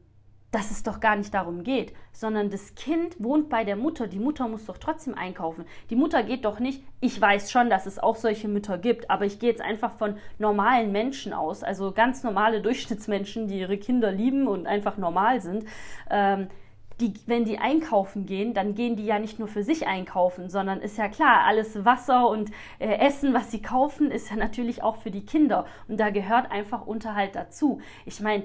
dass 0.51 0.71
es 0.71 0.83
doch 0.83 1.01
gar 1.01 1.17
nicht 1.17 1.35
darum 1.35 1.65
geht, 1.65 1.93
sondern 2.13 2.49
das 2.49 2.75
Kind 2.75 3.23
wohnt 3.23 3.51
bei 3.51 3.65
der 3.65 3.77
Mutter. 3.77 4.07
Die 4.07 4.19
Mutter 4.19 4.49
muss 4.49 4.65
doch 4.65 4.79
trotzdem 4.79 5.15
einkaufen. 5.15 5.67
Die 5.91 5.97
Mutter 5.97 6.23
geht 6.23 6.47
doch 6.47 6.61
nicht, 6.61 6.83
ich 7.01 7.21
weiß 7.21 7.51
schon, 7.51 7.69
dass 7.69 7.85
es 7.85 7.99
auch 7.99 8.17
solche 8.17 8.49
Mütter 8.49 8.79
gibt, 8.79 9.11
aber 9.11 9.27
ich 9.27 9.39
gehe 9.39 9.51
jetzt 9.51 9.61
einfach 9.61 9.93
von 9.93 10.17
normalen 10.39 10.93
Menschen 10.93 11.35
aus, 11.35 11.63
also 11.63 11.93
ganz 11.93 12.23
normale 12.23 12.61
Durchschnittsmenschen, 12.63 13.49
die 13.49 13.61
ihre 13.61 13.77
Kinder 13.77 14.11
lieben 14.11 14.49
und 14.49 14.67
einfach 14.67 14.97
normal 14.97 15.43
sind. 15.43 15.67
Ähm, 16.11 16.49
die, 17.01 17.13
wenn 17.27 17.45
die 17.45 17.59
einkaufen 17.59 18.25
gehen, 18.25 18.55
dann 18.55 18.75
gehen 18.75 18.97
die 18.97 19.05
ja 19.05 19.19
nicht 19.19 19.39
nur 19.39 19.49
für 19.49 19.63
sich 19.63 19.87
einkaufen, 19.87 20.49
sondern 20.49 20.81
ist 20.81 20.97
ja 20.97 21.09
klar, 21.09 21.45
alles 21.45 21.85
Wasser 21.85 22.29
und 22.29 22.51
äh, 22.79 22.99
Essen, 22.99 23.35
was 23.35 23.51
sie 23.51 23.61
kaufen, 23.61 24.11
ist 24.11 24.31
ja 24.31 24.37
natürlich 24.37 24.83
auch 24.83 24.97
für 24.97 25.11
die 25.11 25.27
Kinder. 25.27 25.67
Und 25.89 26.01
da 26.01 26.11
gehört 26.11 26.51
einfach 26.51 26.87
Unterhalt 26.87 27.35
dazu. 27.35 27.81
Ich 28.07 28.21
meine, 28.21 28.45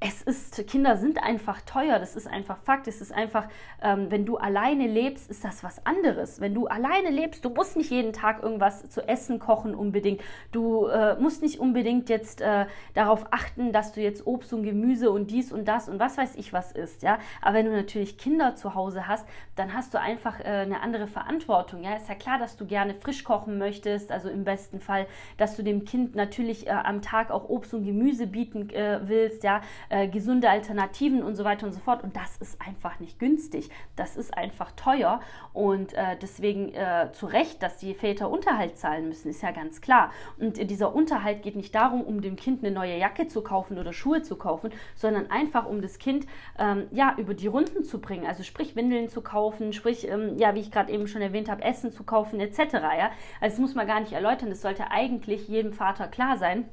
es 0.00 0.22
ist, 0.22 0.64
Kinder 0.68 0.96
sind 0.96 1.20
einfach 1.20 1.60
teuer, 1.62 1.98
das 1.98 2.14
ist 2.14 2.28
einfach 2.28 2.58
Fakt. 2.58 2.86
Es 2.86 3.00
ist 3.00 3.12
einfach, 3.12 3.48
ähm, 3.82 4.10
wenn 4.10 4.24
du 4.24 4.36
alleine 4.36 4.86
lebst, 4.86 5.28
ist 5.28 5.44
das 5.44 5.64
was 5.64 5.84
anderes. 5.84 6.40
Wenn 6.40 6.54
du 6.54 6.68
alleine 6.68 7.10
lebst, 7.10 7.44
du 7.44 7.50
musst 7.50 7.76
nicht 7.76 7.90
jeden 7.90 8.12
Tag 8.12 8.42
irgendwas 8.42 8.88
zu 8.90 9.08
essen 9.08 9.40
kochen 9.40 9.74
unbedingt. 9.74 10.20
Du 10.52 10.86
äh, 10.86 11.16
musst 11.18 11.42
nicht 11.42 11.58
unbedingt 11.58 12.08
jetzt 12.10 12.40
äh, 12.40 12.66
darauf 12.94 13.32
achten, 13.32 13.72
dass 13.72 13.92
du 13.92 14.00
jetzt 14.00 14.24
Obst 14.24 14.52
und 14.52 14.62
Gemüse 14.62 15.10
und 15.10 15.32
dies 15.32 15.50
und 15.50 15.66
das 15.66 15.88
und 15.88 15.98
was 15.98 16.16
weiß 16.16 16.36
ich 16.36 16.52
was 16.52 16.70
isst, 16.70 17.02
ja. 17.02 17.18
Aber 17.42 17.54
wenn 17.54 17.66
du 17.66 17.72
natürlich 17.72 18.18
Kinder 18.18 18.54
zu 18.54 18.76
Hause 18.76 19.08
hast, 19.08 19.26
dann 19.56 19.74
hast 19.74 19.94
du 19.94 20.00
einfach 20.00 20.38
äh, 20.38 20.44
eine 20.44 20.80
andere 20.80 21.08
Verantwortung, 21.08 21.82
ja. 21.82 21.96
Ist 21.96 22.08
ja 22.08 22.14
klar, 22.14 22.38
dass 22.38 22.56
du 22.56 22.66
gerne 22.66 22.94
frisch 22.94 23.24
kochen 23.24 23.58
möchtest, 23.58 24.12
also 24.12 24.28
im 24.28 24.44
besten 24.44 24.78
Fall, 24.78 25.06
dass 25.38 25.56
du 25.56 25.64
dem 25.64 25.84
Kind 25.84 26.14
natürlich 26.14 26.68
äh, 26.68 26.70
am 26.70 27.02
Tag 27.02 27.32
auch 27.32 27.48
Obst 27.48 27.74
und 27.74 27.84
Gemüse 27.84 28.28
bieten 28.28 28.70
äh, 28.70 29.00
willst, 29.02 29.42
ja 29.42 29.60
äh, 29.88 30.08
gesunde 30.08 30.50
Alternativen 30.50 31.22
und 31.22 31.36
so 31.36 31.44
weiter 31.44 31.66
und 31.66 31.72
so 31.72 31.80
fort. 31.80 32.02
Und 32.02 32.16
das 32.16 32.36
ist 32.38 32.60
einfach 32.60 33.00
nicht 33.00 33.18
günstig. 33.18 33.70
Das 33.96 34.16
ist 34.16 34.36
einfach 34.36 34.72
teuer. 34.72 35.20
Und 35.52 35.94
äh, 35.94 36.16
deswegen 36.20 36.74
äh, 36.74 37.10
zu 37.12 37.26
Recht, 37.26 37.62
dass 37.62 37.78
die 37.78 37.94
Väter 37.94 38.30
Unterhalt 38.30 38.78
zahlen 38.78 39.08
müssen, 39.08 39.28
ist 39.28 39.42
ja 39.42 39.50
ganz 39.50 39.80
klar. 39.80 40.12
Und 40.38 40.58
dieser 40.70 40.94
Unterhalt 40.94 41.42
geht 41.42 41.56
nicht 41.56 41.74
darum, 41.74 42.02
um 42.02 42.20
dem 42.20 42.36
Kind 42.36 42.64
eine 42.64 42.74
neue 42.74 42.98
Jacke 42.98 43.26
zu 43.26 43.42
kaufen 43.42 43.78
oder 43.78 43.92
Schuhe 43.92 44.22
zu 44.22 44.36
kaufen, 44.36 44.70
sondern 44.94 45.30
einfach 45.30 45.66
um 45.66 45.82
das 45.82 45.98
Kind 45.98 46.26
ähm, 46.58 46.86
ja, 46.90 47.14
über 47.16 47.34
die 47.34 47.46
Runden 47.46 47.84
zu 47.84 48.00
bringen. 48.00 48.26
Also 48.26 48.42
sprich 48.42 48.76
Windeln 48.76 49.08
zu 49.08 49.22
kaufen, 49.22 49.72
sprich, 49.72 50.08
ähm, 50.08 50.36
ja, 50.38 50.54
wie 50.54 50.60
ich 50.60 50.70
gerade 50.70 50.92
eben 50.92 51.08
schon 51.08 51.22
erwähnt 51.22 51.48
habe, 51.48 51.62
Essen 51.62 51.92
zu 51.92 52.04
kaufen, 52.04 52.40
etc. 52.40 52.58
Ja? 52.72 53.10
Also 53.40 53.56
das 53.56 53.58
muss 53.58 53.74
man 53.74 53.86
gar 53.86 54.00
nicht 54.00 54.12
erläutern. 54.12 54.50
Das 54.50 54.62
sollte 54.62 54.90
eigentlich 54.90 55.48
jedem 55.48 55.72
Vater 55.72 56.08
klar 56.08 56.36
sein 56.36 56.68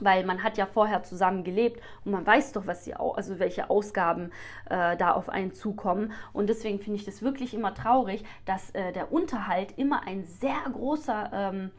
weil 0.00 0.24
man 0.24 0.42
hat 0.42 0.58
ja 0.58 0.66
vorher 0.66 1.02
zusammen 1.02 1.44
gelebt 1.44 1.80
und 2.04 2.12
man 2.12 2.26
weiß 2.26 2.52
doch, 2.52 2.66
was 2.66 2.84
die, 2.84 2.94
also 2.94 3.38
welche 3.38 3.70
Ausgaben 3.70 4.30
äh, 4.68 4.96
da 4.96 5.12
auf 5.12 5.28
einen 5.28 5.54
zukommen. 5.54 6.12
Und 6.32 6.48
deswegen 6.48 6.78
finde 6.78 6.98
ich 6.98 7.04
das 7.04 7.22
wirklich 7.22 7.54
immer 7.54 7.74
traurig, 7.74 8.24
dass 8.44 8.70
äh, 8.70 8.92
der 8.92 9.12
Unterhalt 9.12 9.76
immer 9.76 10.06
ein 10.06 10.24
sehr 10.24 10.58
großer 10.72 11.30
ähm, 11.32 11.70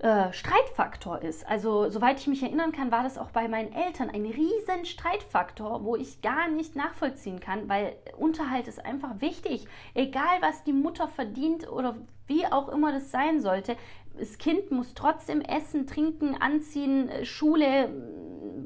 äh, 0.00 0.32
Streitfaktor 0.32 1.20
ist. 1.20 1.46
Also 1.46 1.90
soweit 1.90 2.18
ich 2.18 2.26
mich 2.26 2.42
erinnern 2.42 2.72
kann, 2.72 2.90
war 2.90 3.02
das 3.02 3.18
auch 3.18 3.32
bei 3.32 3.48
meinen 3.48 3.70
Eltern 3.70 4.08
ein 4.08 4.24
riesen 4.24 4.86
Streitfaktor, 4.86 5.84
wo 5.84 5.94
ich 5.94 6.22
gar 6.22 6.48
nicht 6.48 6.74
nachvollziehen 6.74 7.38
kann, 7.38 7.68
weil 7.68 7.94
Unterhalt 8.16 8.66
ist 8.66 8.82
einfach 8.82 9.20
wichtig. 9.20 9.66
Egal, 9.92 10.40
was 10.40 10.64
die 10.64 10.72
Mutter 10.72 11.06
verdient 11.06 11.70
oder 11.70 11.96
wie 12.26 12.46
auch 12.46 12.70
immer 12.70 12.92
das 12.92 13.10
sein 13.10 13.40
sollte, 13.40 13.76
das 14.18 14.38
Kind 14.38 14.70
muss 14.70 14.94
trotzdem 14.94 15.40
essen, 15.40 15.86
trinken, 15.86 16.36
anziehen, 16.40 17.08
äh, 17.08 17.24
Schule, 17.24 17.90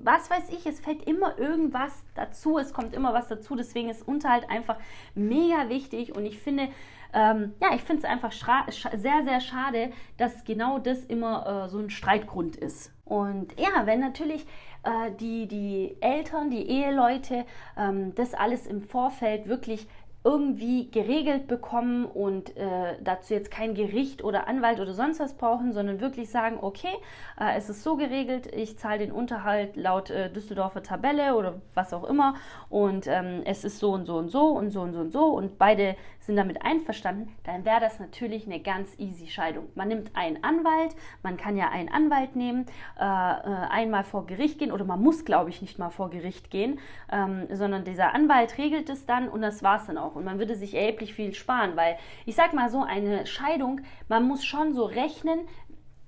was 0.03 0.31
weiß 0.31 0.51
ich, 0.51 0.67
es 0.67 0.81
fällt 0.81 1.03
immer 1.05 1.39
irgendwas 1.39 2.05
dazu, 2.15 2.59
es 2.59 2.73
kommt 2.73 2.95
immer 2.95 3.15
was 3.15 3.29
dazu, 3.29 3.57
deswegen 3.57 3.89
ist 3.89 4.07
Unterhalt 4.07 4.51
einfach 4.51 4.77
mega 5.15 5.69
wichtig. 5.69 6.15
Und 6.15 6.27
ich 6.27 6.39
finde, 6.39 6.69
ähm, 7.15 7.55
ja, 7.61 7.75
ich 7.75 7.83
finde 7.83 8.03
es 8.03 8.05
einfach 8.05 8.33
sehr, 8.33 9.23
sehr 9.25 9.41
schade, 9.41 9.93
dass 10.19 10.45
genau 10.45 10.79
das 10.79 11.05
immer 11.05 11.65
äh, 11.65 11.69
so 11.69 11.79
ein 11.79 11.91
Streitgrund 11.91 12.57
ist. 12.57 12.93
Und 13.05 13.59
ja, 13.59 13.87
wenn 13.87 14.01
natürlich 14.01 14.47
äh, 14.83 15.13
die, 15.19 15.47
die 15.47 15.97
Eltern, 16.01 16.51
die 16.51 16.69
Eheleute 16.69 17.45
ähm, 17.77 18.15
das 18.15 18.35
alles 18.35 18.67
im 18.67 18.83
Vorfeld 18.83 19.49
wirklich 19.49 19.87
irgendwie 20.25 20.91
geregelt 20.91 21.47
bekommen 21.49 22.07
und 22.07 22.57
äh, 22.57 22.97
dazu 23.03 23.35
jetzt 23.35 23.51
kein 23.51 23.75
Gericht 23.75 24.25
oder 24.25 24.49
Anwalt 24.49 24.81
oder 24.81 24.95
sonst 24.95 25.21
was 25.21 25.35
brauchen, 25.35 25.75
sondern 25.75 26.01
wirklich 26.01 26.31
sagen, 26.31 26.59
okay, 26.63 26.95
äh, 27.39 27.57
es 27.59 27.69
ist 27.69 27.83
so 27.83 27.97
geregelt, 27.97 28.47
ich 28.55 28.79
zahle 28.79 29.01
den 29.01 29.13
Unterhalt 29.13 29.77
laut 29.77 30.09
äh, 30.09 30.33
Düsseldorfer 30.33 30.83
Tabelle 30.83 31.37
oder 31.37 31.61
was 31.75 31.93
auch 31.93 32.05
immer 32.05 32.37
und 32.71 33.07
ähm, 33.07 33.43
es 33.45 33.65
ist 33.65 33.79
so 33.79 33.93
und 33.93 34.07
so 34.07 34.17
und 34.17 34.31
so 34.31 34.49
und 34.49 34.71
so 34.71 34.81
und 34.81 34.95
so 34.95 35.01
und 35.01 35.13
so 35.13 35.27
und 35.27 35.59
beide 35.59 35.95
sind 36.21 36.37
damit 36.37 36.63
einverstanden, 36.65 37.35
dann 37.45 37.67
wäre 37.67 37.81
das 37.81 38.01
natürlich 38.01 38.47
eine 38.47 38.61
ganz 38.61 38.99
easy 38.99 39.27
Scheidung. 39.27 39.69
Man 39.75 39.89
nimmt 39.89 40.17
einen 40.17 40.43
Anwalt, 40.43 40.97
man 41.23 41.37
kann 41.37 41.57
ja 41.57 41.69
einen 41.69 41.91
Anwalt 41.91 42.35
nehmen, 42.35 42.65
äh, 42.99 43.03
äh, 43.03 43.05
einmal 43.05 44.05
vor 44.05 44.27
Gericht 44.27 44.59
gehen 44.59 44.73
oder 44.73 44.87
man 44.87 45.03
muss, 45.03 45.27
glaube 45.27 45.51
ich, 45.51 45.61
nicht 45.61 45.79
mal 45.79 45.91
vor 45.91 46.09
Gericht 46.09 46.51
gehen, 46.51 46.79
ähm, 47.13 47.47
sondern 47.53 47.85
dieser 47.85 48.15
Anwalt 48.15 48.57
regelt 48.57 48.89
es 48.89 49.05
dann 49.05 49.29
und 49.29 49.43
das 49.43 49.63
war 49.63 49.77
es 49.77 49.87
dann 49.87 49.99
auch 49.99 50.14
und 50.17 50.25
man 50.25 50.39
würde 50.39 50.57
sich 50.57 50.75
erheblich 50.75 51.15
viel 51.15 51.35
sparen, 51.35 51.77
weil 51.77 51.97
ich 52.27 52.35
sag 52.35 52.55
mal 52.55 52.71
so, 52.71 52.83
eine 52.83 53.27
Scheidung, 53.27 53.81
man 54.09 54.27
muss 54.27 54.45
schon 54.45 54.75
so 54.75 54.85
rechnen, 54.85 55.41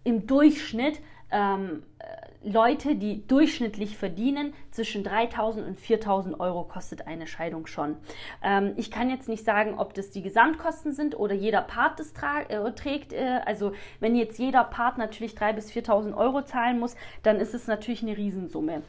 im 0.04 0.26
Durchschnitt 0.26 1.00
ähm, 1.32 1.82
äh, 1.98 2.26
Leute, 2.48 2.94
die 2.94 3.26
durchschnittlich 3.26 3.96
verdienen, 3.96 4.54
zwischen 4.70 5.04
3.000 5.04 5.66
und 5.66 5.80
4.000 5.80 6.38
Euro 6.38 6.62
kostet 6.62 7.08
eine 7.08 7.26
Scheidung 7.26 7.66
schon. 7.66 7.96
Ähm, 8.42 8.74
ich 8.76 8.92
kann 8.92 9.10
jetzt 9.10 9.28
nicht 9.28 9.44
sagen, 9.44 9.78
ob 9.78 9.94
das 9.94 10.10
die 10.10 10.22
Gesamtkosten 10.22 10.92
sind 10.92 11.18
oder 11.18 11.34
jeder 11.34 11.62
Part 11.62 11.98
das 11.98 12.12
äh, 12.48 12.72
trägt. 12.72 13.12
Äh, 13.12 13.40
also 13.44 13.72
wenn 13.98 14.14
jetzt 14.14 14.38
jeder 14.38 14.62
Part 14.62 14.96
natürlich 14.96 15.32
3.000 15.32 15.52
bis 15.54 15.70
4.000 15.72 16.16
Euro 16.16 16.42
zahlen 16.42 16.78
muss, 16.78 16.94
dann 17.24 17.36
ist 17.36 17.54
es 17.54 17.66
natürlich 17.66 18.02
eine 18.02 18.16
Riesensumme. 18.16 18.82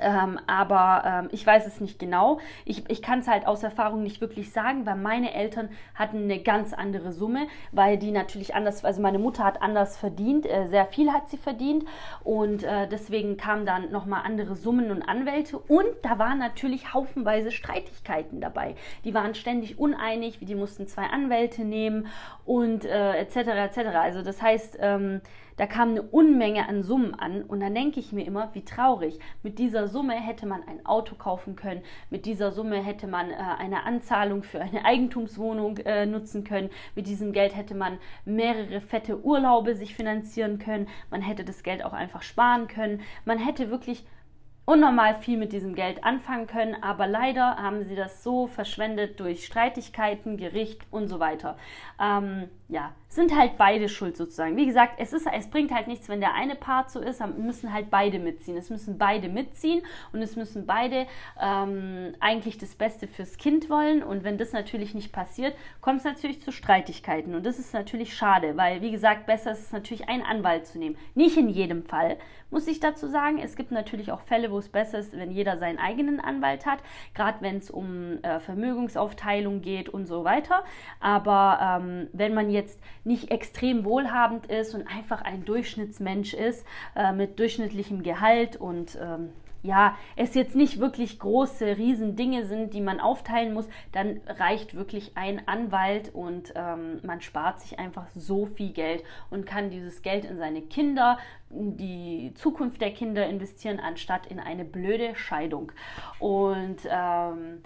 Ähm, 0.00 0.40
aber 0.46 1.02
ähm, 1.06 1.28
ich 1.32 1.46
weiß 1.46 1.66
es 1.66 1.80
nicht 1.80 1.98
genau. 1.98 2.38
Ich, 2.64 2.88
ich 2.90 3.02
kann 3.02 3.20
es 3.20 3.28
halt 3.28 3.46
aus 3.46 3.62
Erfahrung 3.62 4.02
nicht 4.02 4.20
wirklich 4.20 4.52
sagen, 4.52 4.86
weil 4.86 4.96
meine 4.96 5.32
Eltern 5.32 5.68
hatten 5.94 6.24
eine 6.24 6.40
ganz 6.40 6.72
andere 6.72 7.12
Summe, 7.12 7.46
weil 7.72 7.96
die 7.98 8.10
natürlich 8.10 8.54
anders, 8.54 8.84
also 8.84 9.00
meine 9.00 9.18
Mutter 9.18 9.44
hat 9.44 9.62
anders 9.62 9.96
verdient, 9.96 10.46
äh, 10.46 10.66
sehr 10.66 10.86
viel 10.86 11.12
hat 11.12 11.28
sie 11.28 11.36
verdient 11.36 11.84
und 12.24 12.64
äh, 12.64 12.88
deswegen 12.88 13.36
kamen 13.36 13.66
dann 13.66 13.90
nochmal 13.90 14.22
andere 14.24 14.56
Summen 14.56 14.90
und 14.90 15.02
Anwälte 15.02 15.58
und 15.58 15.86
da 16.02 16.18
waren 16.18 16.38
natürlich 16.38 16.92
haufenweise 16.92 17.52
Streitigkeiten 17.52 18.40
dabei. 18.40 18.74
Die 19.04 19.14
waren 19.14 19.34
ständig 19.34 19.78
uneinig, 19.78 20.38
die 20.40 20.54
mussten 20.54 20.86
zwei 20.88 21.04
Anwälte 21.04 21.62
nehmen 21.62 22.08
und 22.44 22.84
äh, 22.84 23.16
etc. 23.18 23.36
etc. 23.36 23.78
Also 23.94 24.22
das 24.22 24.42
heißt, 24.42 24.78
ähm, 24.80 25.20
da 25.56 25.66
kam 25.66 25.90
eine 25.90 26.02
Unmenge 26.02 26.68
an 26.68 26.82
Summen 26.82 27.14
an 27.14 27.42
und 27.42 27.60
dann 27.60 27.74
denke 27.74 28.00
ich 28.00 28.12
mir 28.12 28.26
immer, 28.26 28.50
wie 28.54 28.64
traurig. 28.64 29.18
Mit 29.42 29.58
dieser 29.58 29.88
Summe 29.88 30.14
hätte 30.14 30.46
man 30.46 30.62
ein 30.66 30.84
Auto 30.84 31.14
kaufen 31.14 31.56
können, 31.56 31.82
mit 32.10 32.26
dieser 32.26 32.50
Summe 32.52 32.82
hätte 32.82 33.06
man 33.06 33.30
äh, 33.30 33.34
eine 33.34 33.84
Anzahlung 33.84 34.42
für 34.42 34.60
eine 34.60 34.84
Eigentumswohnung 34.84 35.78
äh, 35.78 36.06
nutzen 36.06 36.44
können, 36.44 36.70
mit 36.94 37.06
diesem 37.06 37.32
Geld 37.32 37.56
hätte 37.56 37.74
man 37.74 37.98
mehrere 38.24 38.80
fette 38.80 39.24
Urlaube 39.24 39.74
sich 39.74 39.94
finanzieren 39.94 40.58
können, 40.58 40.88
man 41.10 41.22
hätte 41.22 41.44
das 41.44 41.62
Geld 41.62 41.84
auch 41.84 41.92
einfach 41.92 42.22
sparen 42.22 42.68
können, 42.68 43.00
man 43.24 43.38
hätte 43.38 43.70
wirklich 43.70 44.04
unnormal 44.66 45.16
viel 45.16 45.36
mit 45.36 45.52
diesem 45.52 45.74
Geld 45.74 46.04
anfangen 46.04 46.46
können, 46.46 46.76
aber 46.82 47.06
leider 47.06 47.56
haben 47.56 47.84
sie 47.84 47.94
das 47.94 48.22
so 48.22 48.46
verschwendet 48.46 49.20
durch 49.20 49.44
Streitigkeiten, 49.44 50.36
Gericht 50.36 50.80
und 50.90 51.08
so 51.08 51.20
weiter. 51.20 51.56
Ähm, 52.00 52.48
ja, 52.68 52.92
sind 53.08 53.36
halt 53.36 53.56
beide 53.58 53.88
schuld 53.88 54.16
sozusagen. 54.16 54.56
Wie 54.56 54.66
gesagt, 54.66 54.94
es, 54.98 55.12
ist, 55.12 55.26
es 55.32 55.48
bringt 55.48 55.72
halt 55.72 55.86
nichts, 55.86 56.08
wenn 56.08 56.20
der 56.20 56.34
eine 56.34 56.56
Part 56.56 56.90
so 56.90 56.98
ist, 56.98 57.22
müssen 57.36 57.72
halt 57.72 57.90
beide 57.90 58.18
mitziehen. 58.18 58.56
Es 58.56 58.70
müssen 58.70 58.98
beide 58.98 59.28
mitziehen 59.28 59.82
und 60.12 60.22
es 60.22 60.34
müssen 60.34 60.66
beide 60.66 61.06
ähm, 61.40 62.14
eigentlich 62.20 62.58
das 62.58 62.74
Beste 62.74 63.06
fürs 63.06 63.36
Kind 63.36 63.70
wollen. 63.70 64.02
Und 64.02 64.24
wenn 64.24 64.38
das 64.38 64.52
natürlich 64.52 64.94
nicht 64.94 65.12
passiert, 65.12 65.54
kommt 65.80 65.98
es 65.98 66.04
natürlich 66.04 66.42
zu 66.42 66.50
Streitigkeiten. 66.50 67.34
Und 67.34 67.46
das 67.46 67.58
ist 67.58 67.74
natürlich 67.74 68.16
schade, 68.16 68.56
weil, 68.56 68.80
wie 68.80 68.90
gesagt, 68.90 69.26
besser 69.26 69.52
ist 69.52 69.60
es 69.60 69.72
natürlich, 69.72 70.08
einen 70.08 70.22
Anwalt 70.22 70.66
zu 70.66 70.78
nehmen. 70.78 70.96
Nicht 71.14 71.36
in 71.36 71.48
jedem 71.48 71.84
Fall, 71.84 72.16
muss 72.50 72.66
ich 72.66 72.80
dazu 72.80 73.06
sagen. 73.06 73.38
Es 73.38 73.56
gibt 73.56 73.70
natürlich 73.70 74.12
auch 74.12 74.20
Fälle, 74.20 74.50
wo 74.50 74.58
es 74.58 74.68
besser 74.68 74.98
ist, 74.98 75.16
wenn 75.16 75.30
jeder 75.30 75.58
seinen 75.58 75.78
eigenen 75.78 76.20
Anwalt 76.20 76.66
hat, 76.66 76.78
gerade 77.14 77.40
wenn 77.40 77.56
es 77.56 77.70
um 77.70 78.18
äh, 78.22 78.40
Vermögensaufteilung 78.40 79.60
geht 79.60 79.88
und 79.88 80.06
so 80.06 80.24
weiter. 80.24 80.64
Aber 81.00 81.80
ähm, 81.82 82.08
wenn 82.12 82.34
man 82.34 82.50
jetzt 82.50 82.80
nicht 83.04 83.30
extrem 83.30 83.84
wohlhabend 83.84 84.46
ist 84.46 84.74
und 84.74 84.86
einfach 84.86 85.22
ein 85.22 85.44
Durchschnittsmensch 85.44 86.34
ist 86.34 86.66
äh, 86.96 87.12
mit 87.12 87.38
durchschnittlichem 87.38 88.02
Gehalt 88.02 88.56
und 88.56 88.98
ähm, 89.00 89.30
ja, 89.64 89.96
es 90.14 90.34
jetzt 90.34 90.54
nicht 90.54 90.78
wirklich 90.78 91.18
große 91.18 91.78
Riesendinge 91.78 92.44
sind, 92.44 92.74
die 92.74 92.82
man 92.82 93.00
aufteilen 93.00 93.54
muss, 93.54 93.66
dann 93.92 94.20
reicht 94.26 94.74
wirklich 94.74 95.16
ein 95.16 95.48
Anwalt 95.48 96.14
und 96.14 96.52
ähm, 96.54 97.00
man 97.02 97.22
spart 97.22 97.60
sich 97.60 97.78
einfach 97.78 98.06
so 98.14 98.44
viel 98.44 98.72
Geld 98.72 99.02
und 99.30 99.46
kann 99.46 99.70
dieses 99.70 100.02
Geld 100.02 100.26
in 100.26 100.36
seine 100.36 100.60
Kinder, 100.60 101.18
in 101.48 101.78
die 101.78 102.32
Zukunft 102.34 102.82
der 102.82 102.92
Kinder 102.92 103.26
investieren, 103.26 103.80
anstatt 103.80 104.26
in 104.26 104.38
eine 104.38 104.66
blöde 104.66 105.16
Scheidung. 105.16 105.72
Und 106.18 106.80
ähm, 106.88 107.62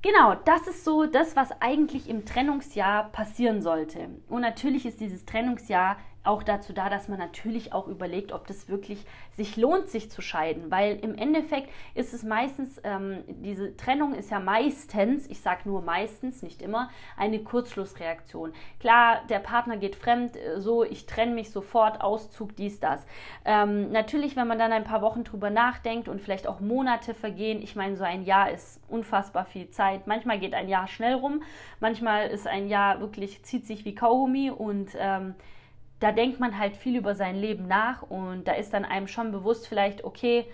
Genau, 0.00 0.34
das 0.34 0.66
ist 0.68 0.84
so 0.84 1.06
das, 1.06 1.34
was 1.34 1.62
eigentlich 1.62 2.10
im 2.10 2.26
Trennungsjahr 2.26 3.10
passieren 3.10 3.62
sollte. 3.62 4.10
Und 4.28 4.42
natürlich 4.42 4.84
ist 4.84 5.00
dieses 5.00 5.24
Trennungsjahr 5.24 5.96
auch 6.24 6.42
dazu 6.42 6.72
da, 6.72 6.88
dass 6.88 7.08
man 7.08 7.18
natürlich 7.18 7.72
auch 7.72 7.86
überlegt, 7.86 8.32
ob 8.32 8.46
das 8.46 8.68
wirklich 8.68 9.04
sich 9.32 9.56
lohnt, 9.56 9.88
sich 9.88 10.10
zu 10.10 10.22
scheiden. 10.22 10.70
Weil 10.70 10.96
im 10.96 11.14
Endeffekt 11.16 11.68
ist 11.94 12.14
es 12.14 12.22
meistens, 12.22 12.80
ähm, 12.82 13.24
diese 13.28 13.76
Trennung 13.76 14.14
ist 14.14 14.30
ja 14.30 14.40
meistens, 14.40 15.28
ich 15.28 15.40
sage 15.40 15.62
nur 15.66 15.82
meistens, 15.82 16.42
nicht 16.42 16.62
immer, 16.62 16.90
eine 17.16 17.40
Kurzschlussreaktion. 17.40 18.52
Klar, 18.80 19.20
der 19.28 19.38
Partner 19.38 19.76
geht 19.76 19.96
fremd, 19.96 20.36
äh, 20.36 20.60
so, 20.60 20.82
ich 20.82 21.06
trenne 21.06 21.34
mich 21.34 21.50
sofort, 21.50 22.00
Auszug, 22.00 22.56
dies, 22.56 22.80
das. 22.80 23.04
Ähm, 23.44 23.92
natürlich, 23.92 24.34
wenn 24.36 24.48
man 24.48 24.58
dann 24.58 24.72
ein 24.72 24.84
paar 24.84 25.02
Wochen 25.02 25.24
drüber 25.24 25.50
nachdenkt 25.50 26.08
und 26.08 26.20
vielleicht 26.20 26.46
auch 26.46 26.60
Monate 26.60 27.12
vergehen, 27.12 27.62
ich 27.62 27.76
meine, 27.76 27.96
so 27.96 28.04
ein 28.04 28.24
Jahr 28.24 28.50
ist 28.50 28.80
unfassbar 28.88 29.44
viel 29.44 29.68
Zeit. 29.70 30.06
Manchmal 30.06 30.38
geht 30.38 30.54
ein 30.54 30.68
Jahr 30.68 30.88
schnell 30.88 31.14
rum, 31.14 31.42
manchmal 31.80 32.28
ist 32.28 32.46
ein 32.46 32.68
Jahr 32.68 33.00
wirklich, 33.00 33.42
zieht 33.42 33.66
sich 33.66 33.84
wie 33.84 33.94
Kaugummi 33.94 34.50
und 34.50 34.90
ähm, 34.98 35.34
da 36.04 36.12
denkt 36.12 36.38
man 36.38 36.58
halt 36.58 36.76
viel 36.76 36.96
über 36.96 37.14
sein 37.14 37.34
Leben 37.34 37.66
nach 37.66 38.02
und 38.02 38.46
da 38.46 38.52
ist 38.52 38.74
dann 38.74 38.84
einem 38.84 39.08
schon 39.08 39.32
bewusst 39.32 39.66
vielleicht, 39.66 40.04
okay, 40.04 40.44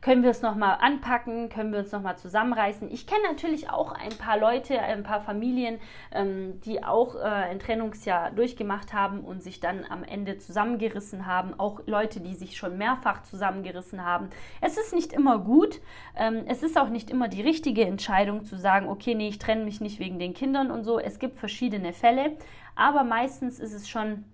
können 0.00 0.22
wir 0.22 0.30
es 0.30 0.42
nochmal 0.42 0.78
anpacken, 0.80 1.48
können 1.48 1.72
wir 1.72 1.80
uns 1.80 1.92
nochmal 1.92 2.16
zusammenreißen. 2.16 2.90
Ich 2.90 3.06
kenne 3.06 3.24
natürlich 3.28 3.68
auch 3.68 3.92
ein 3.92 4.16
paar 4.16 4.38
Leute, 4.38 4.80
ein 4.80 5.02
paar 5.02 5.20
Familien, 5.20 5.78
ähm, 6.12 6.60
die 6.60 6.82
auch 6.82 7.16
äh, 7.16 7.18
ein 7.18 7.58
Trennungsjahr 7.58 8.30
durchgemacht 8.30 8.92
haben 8.92 9.20
und 9.20 9.42
sich 9.42 9.60
dann 9.60 9.84
am 9.88 10.04
Ende 10.04 10.38
zusammengerissen 10.38 11.26
haben. 11.26 11.58
Auch 11.58 11.80
Leute, 11.86 12.20
die 12.20 12.34
sich 12.34 12.56
schon 12.56 12.78
mehrfach 12.78 13.24
zusammengerissen 13.24 14.04
haben. 14.04 14.30
Es 14.60 14.78
ist 14.78 14.94
nicht 14.94 15.12
immer 15.12 15.40
gut. 15.40 15.80
Ähm, 16.16 16.44
es 16.46 16.62
ist 16.62 16.78
auch 16.78 16.88
nicht 16.88 17.10
immer 17.10 17.28
die 17.28 17.42
richtige 17.42 17.84
Entscheidung 17.84 18.44
zu 18.44 18.56
sagen, 18.56 18.88
okay, 18.88 19.14
nee, 19.14 19.28
ich 19.28 19.38
trenne 19.38 19.64
mich 19.64 19.80
nicht 19.80 19.98
wegen 19.98 20.18
den 20.18 20.32
Kindern 20.32 20.70
und 20.70 20.84
so. 20.84 20.98
Es 20.98 21.18
gibt 21.18 21.38
verschiedene 21.38 21.92
Fälle, 21.92 22.36
aber 22.78 23.04
meistens 23.04 23.58
ist 23.58 23.74
es 23.74 23.88
schon 23.88 24.24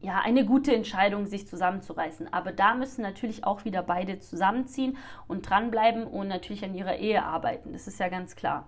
ja, 0.00 0.20
eine 0.22 0.44
gute 0.44 0.74
Entscheidung, 0.74 1.26
sich 1.26 1.48
zusammenzureißen. 1.48 2.32
Aber 2.32 2.52
da 2.52 2.74
müssen 2.74 3.02
natürlich 3.02 3.44
auch 3.44 3.64
wieder 3.64 3.82
beide 3.82 4.18
zusammenziehen 4.18 4.98
und 5.28 5.48
dranbleiben 5.48 6.04
und 6.06 6.28
natürlich 6.28 6.64
an 6.64 6.74
ihrer 6.74 6.96
Ehe 6.96 7.22
arbeiten. 7.24 7.72
Das 7.72 7.86
ist 7.86 7.98
ja 7.98 8.08
ganz 8.08 8.36
klar. 8.36 8.66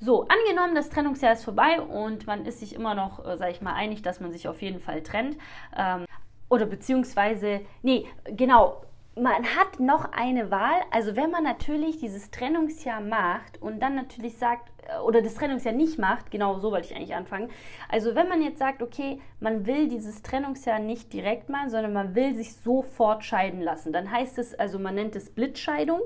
So, 0.00 0.26
angenommen, 0.28 0.74
das 0.74 0.88
Trennungsjahr 0.88 1.34
ist 1.34 1.44
vorbei 1.44 1.80
und 1.80 2.26
man 2.26 2.46
ist 2.46 2.60
sich 2.60 2.74
immer 2.74 2.94
noch, 2.94 3.24
äh, 3.24 3.36
sage 3.36 3.52
ich 3.52 3.60
mal, 3.60 3.74
einig, 3.74 4.02
dass 4.02 4.20
man 4.20 4.32
sich 4.32 4.48
auf 4.48 4.62
jeden 4.62 4.80
Fall 4.80 5.02
trennt. 5.02 5.36
Ähm, 5.76 6.06
oder 6.48 6.66
beziehungsweise, 6.66 7.60
nee, 7.82 8.06
genau, 8.24 8.82
man 9.14 9.44
hat 9.56 9.78
noch 9.78 10.12
eine 10.12 10.50
Wahl. 10.50 10.80
Also 10.90 11.16
wenn 11.16 11.30
man 11.30 11.44
natürlich 11.44 11.98
dieses 11.98 12.30
Trennungsjahr 12.30 13.00
macht 13.00 13.60
und 13.60 13.80
dann 13.80 13.94
natürlich 13.94 14.38
sagt, 14.38 14.70
äh, 14.88 14.98
oder 15.00 15.22
das 15.22 15.34
Trennungsjahr 15.34 15.74
nicht 15.74 15.98
macht, 15.98 16.30
genau 16.30 16.58
so 16.58 16.70
wollte 16.70 16.88
ich 16.88 16.96
eigentlich 16.96 17.14
anfangen. 17.14 17.50
Also 17.88 18.14
wenn 18.14 18.28
man 18.28 18.42
jetzt 18.42 18.58
sagt, 18.58 18.82
okay, 18.82 19.20
man 19.40 19.66
will 19.66 19.88
dieses 19.88 20.22
Trennungsjahr 20.22 20.78
nicht 20.78 21.12
direkt 21.12 21.48
machen, 21.48 21.70
sondern 21.70 21.92
man 21.92 22.14
will 22.14 22.34
sich 22.34 22.56
sofort 22.56 23.24
scheiden 23.24 23.60
lassen, 23.60 23.92
dann 23.92 24.10
heißt 24.10 24.38
es, 24.38 24.54
also 24.54 24.78
man 24.78 24.94
nennt 24.94 25.14
es 25.16 25.30
Blitzscheidung. 25.30 26.00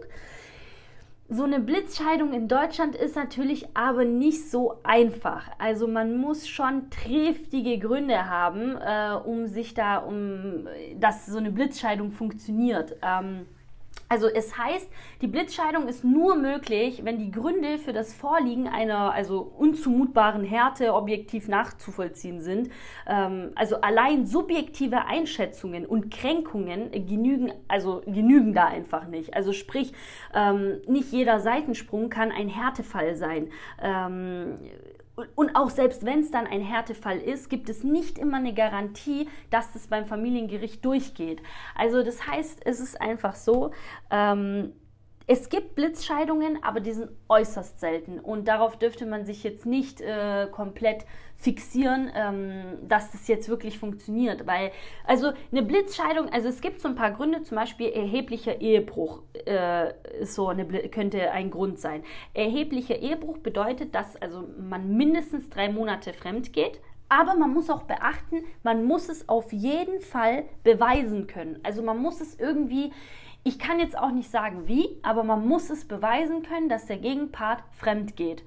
So 1.28 1.42
eine 1.42 1.58
Blitzscheidung 1.58 2.32
in 2.32 2.46
Deutschland 2.46 2.94
ist 2.94 3.16
natürlich 3.16 3.66
aber 3.74 4.04
nicht 4.04 4.48
so 4.48 4.74
einfach. 4.84 5.50
Also 5.58 5.88
man 5.88 6.16
muss 6.18 6.46
schon 6.46 6.88
triftige 6.90 7.80
Gründe 7.80 8.28
haben, 8.28 8.76
äh, 8.76 9.14
um 9.24 9.48
sich 9.48 9.74
da, 9.74 9.98
um 9.98 10.68
dass 10.94 11.26
so 11.26 11.38
eine 11.38 11.50
Blitzscheidung 11.50 12.12
funktioniert. 12.12 12.96
Ähm, 13.02 13.46
also 14.08 14.28
es 14.28 14.56
heißt, 14.56 14.88
die 15.20 15.26
Blitzscheidung 15.26 15.88
ist 15.88 16.04
nur 16.04 16.36
möglich, 16.36 17.04
wenn 17.04 17.18
die 17.18 17.30
Gründe 17.30 17.78
für 17.78 17.92
das 17.92 18.14
Vorliegen 18.14 18.68
einer 18.68 19.12
also 19.12 19.40
unzumutbaren 19.40 20.44
Härte 20.44 20.94
objektiv 20.94 21.48
nachzuvollziehen 21.48 22.40
sind. 22.40 22.70
Ähm, 23.06 23.50
also 23.56 23.80
allein 23.80 24.26
subjektive 24.26 25.06
Einschätzungen 25.06 25.86
und 25.86 26.10
Kränkungen 26.10 26.90
genügen, 26.92 27.52
also 27.68 28.02
genügen 28.06 28.54
da 28.54 28.66
einfach 28.66 29.08
nicht. 29.08 29.34
Also 29.34 29.52
sprich, 29.52 29.92
ähm, 30.34 30.80
nicht 30.86 31.12
jeder 31.12 31.40
Seitensprung 31.40 32.08
kann 32.08 32.30
ein 32.30 32.48
Härtefall 32.48 33.16
sein. 33.16 33.48
Ähm, 33.82 34.58
und 35.34 35.56
auch 35.56 35.70
selbst 35.70 36.04
wenn 36.04 36.20
es 36.20 36.30
dann 36.30 36.46
ein 36.46 36.60
Härtefall 36.60 37.18
ist, 37.18 37.48
gibt 37.48 37.68
es 37.68 37.82
nicht 37.82 38.18
immer 38.18 38.36
eine 38.36 38.52
Garantie, 38.52 39.28
dass 39.50 39.74
es 39.74 39.86
beim 39.86 40.06
Familiengericht 40.06 40.84
durchgeht. 40.84 41.42
Also 41.74 42.02
das 42.02 42.26
heißt, 42.26 42.60
es 42.64 42.80
ist 42.80 43.00
einfach 43.00 43.34
so, 43.34 43.72
ähm, 44.10 44.72
es 45.28 45.48
gibt 45.48 45.74
Blitzscheidungen, 45.74 46.62
aber 46.62 46.78
die 46.78 46.92
sind 46.92 47.10
äußerst 47.28 47.80
selten 47.80 48.20
und 48.20 48.46
darauf 48.46 48.78
dürfte 48.78 49.06
man 49.06 49.24
sich 49.24 49.42
jetzt 49.42 49.66
nicht 49.66 50.00
äh, 50.00 50.46
komplett 50.52 51.04
fixieren, 51.34 52.10
ähm, 52.14 52.78
dass 52.86 53.10
das 53.10 53.26
jetzt 53.26 53.48
wirklich 53.48 53.78
funktioniert. 53.78 54.46
Weil, 54.46 54.70
also 55.04 55.32
eine 55.50 55.62
Blitzscheidung, 55.62 56.28
also 56.28 56.48
es 56.48 56.60
gibt 56.60 56.80
so 56.80 56.88
ein 56.88 56.94
paar 56.94 57.10
Gründe, 57.10 57.42
zum 57.42 57.56
Beispiel 57.56 57.88
erheblicher 57.88 58.60
Ehebruch 58.60 59.22
äh, 59.46 59.92
so 60.22 60.46
eine, 60.48 60.64
könnte 60.90 61.32
ein 61.32 61.50
Grund 61.50 61.80
sein. 61.80 62.04
Erheblicher 62.32 63.00
Ehebruch 63.00 63.38
bedeutet, 63.38 63.96
dass 63.96 64.14
also 64.22 64.44
man 64.58 64.96
mindestens 64.96 65.50
drei 65.50 65.68
Monate 65.68 66.12
fremd 66.12 66.52
geht, 66.52 66.80
aber 67.08 67.34
man 67.34 67.52
muss 67.52 67.68
auch 67.68 67.82
beachten, 67.82 68.44
man 68.62 68.84
muss 68.84 69.08
es 69.08 69.28
auf 69.28 69.52
jeden 69.52 70.00
Fall 70.00 70.44
beweisen 70.62 71.26
können. 71.26 71.58
Also 71.62 71.82
man 71.82 71.98
muss 71.98 72.20
es 72.20 72.38
irgendwie 72.38 72.92
ich 73.46 73.60
kann 73.60 73.78
jetzt 73.78 73.96
auch 73.96 74.10
nicht 74.10 74.28
sagen 74.28 74.66
wie, 74.66 74.98
aber 75.04 75.22
man 75.22 75.46
muss 75.46 75.70
es 75.70 75.86
beweisen 75.86 76.42
können, 76.42 76.68
dass 76.68 76.86
der 76.86 76.96
Gegenpart 76.96 77.62
fremd 77.70 78.16
geht. 78.16 78.42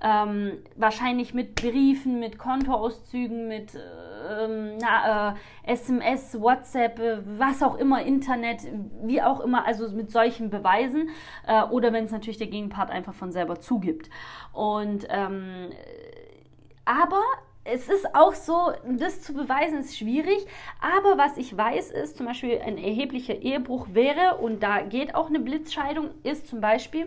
Ähm, 0.00 0.58
wahrscheinlich 0.76 1.34
mit 1.34 1.56
Briefen, 1.56 2.20
mit 2.20 2.38
Kontoauszügen, 2.38 3.48
mit 3.48 3.74
ähm, 3.74 4.78
na, 4.80 5.32
äh, 5.32 5.72
SMS, 5.72 6.40
WhatsApp, 6.40 7.00
äh, 7.00 7.18
was 7.36 7.64
auch 7.64 7.74
immer, 7.74 8.04
Internet, 8.04 8.60
wie 9.02 9.20
auch 9.20 9.40
immer, 9.40 9.66
also 9.66 9.88
mit 9.90 10.12
solchen 10.12 10.50
Beweisen. 10.50 11.08
Äh, 11.48 11.64
oder 11.64 11.92
wenn 11.92 12.04
es 12.04 12.12
natürlich 12.12 12.38
der 12.38 12.46
Gegenpart 12.46 12.90
einfach 12.90 13.14
von 13.14 13.32
selber 13.32 13.58
zugibt. 13.58 14.08
Und 14.52 15.04
ähm, 15.10 15.70
aber 16.84 17.22
es 17.64 17.88
ist 17.88 18.14
auch 18.14 18.34
so, 18.34 18.72
das 18.84 19.22
zu 19.22 19.32
beweisen 19.32 19.80
ist 19.80 19.96
schwierig, 19.96 20.46
aber 20.80 21.16
was 21.18 21.36
ich 21.38 21.56
weiß 21.56 21.90
ist, 21.90 22.18
zum 22.18 22.26
Beispiel 22.26 22.60
ein 22.60 22.76
erheblicher 22.78 23.34
Ehebruch 23.34 23.88
wäre, 23.92 24.36
und 24.36 24.62
da 24.62 24.82
geht 24.82 25.14
auch 25.14 25.28
eine 25.28 25.40
Blitzscheidung, 25.40 26.10
ist 26.22 26.46
zum 26.46 26.60
Beispiel, 26.60 27.06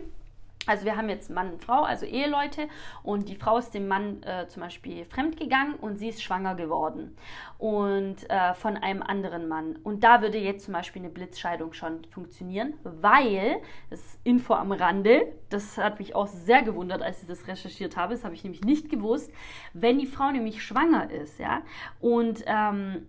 also 0.68 0.84
wir 0.84 0.96
haben 0.96 1.08
jetzt 1.08 1.30
Mann 1.30 1.52
und 1.52 1.64
Frau, 1.64 1.82
also 1.82 2.04
Eheleute, 2.04 2.68
und 3.02 3.28
die 3.28 3.36
Frau 3.36 3.56
ist 3.56 3.72
dem 3.72 3.88
Mann 3.88 4.22
äh, 4.22 4.46
zum 4.48 4.62
Beispiel 4.62 5.06
fremdgegangen 5.06 5.74
und 5.76 5.98
sie 5.98 6.10
ist 6.10 6.22
schwanger 6.22 6.54
geworden. 6.54 7.16
Und 7.56 8.28
äh, 8.28 8.52
von 8.54 8.76
einem 8.76 9.02
anderen 9.02 9.48
Mann. 9.48 9.76
Und 9.82 10.04
da 10.04 10.20
würde 10.20 10.36
jetzt 10.38 10.66
zum 10.66 10.74
Beispiel 10.74 11.00
eine 11.02 11.10
Blitzscheidung 11.10 11.72
schon 11.72 12.04
funktionieren, 12.10 12.74
weil, 12.84 13.62
das 13.88 14.00
ist 14.00 14.20
Info 14.24 14.52
am 14.52 14.72
Rande, 14.72 15.32
das 15.48 15.78
hat 15.78 15.98
mich 15.98 16.14
auch 16.14 16.26
sehr 16.26 16.62
gewundert, 16.62 17.00
als 17.00 17.22
ich 17.22 17.28
das 17.28 17.48
recherchiert 17.48 17.96
habe, 17.96 18.12
das 18.12 18.24
habe 18.24 18.34
ich 18.34 18.44
nämlich 18.44 18.62
nicht 18.62 18.90
gewusst, 18.90 19.32
wenn 19.72 19.98
die 19.98 20.06
Frau 20.06 20.30
nämlich 20.30 20.62
schwanger 20.62 21.10
ist, 21.10 21.38
ja, 21.38 21.62
und 22.00 22.44
ähm, 22.46 23.06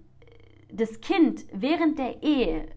das 0.71 1.01
Kind 1.01 1.45
während 1.51 1.99
der 1.99 2.23
Ehe 2.23 2.69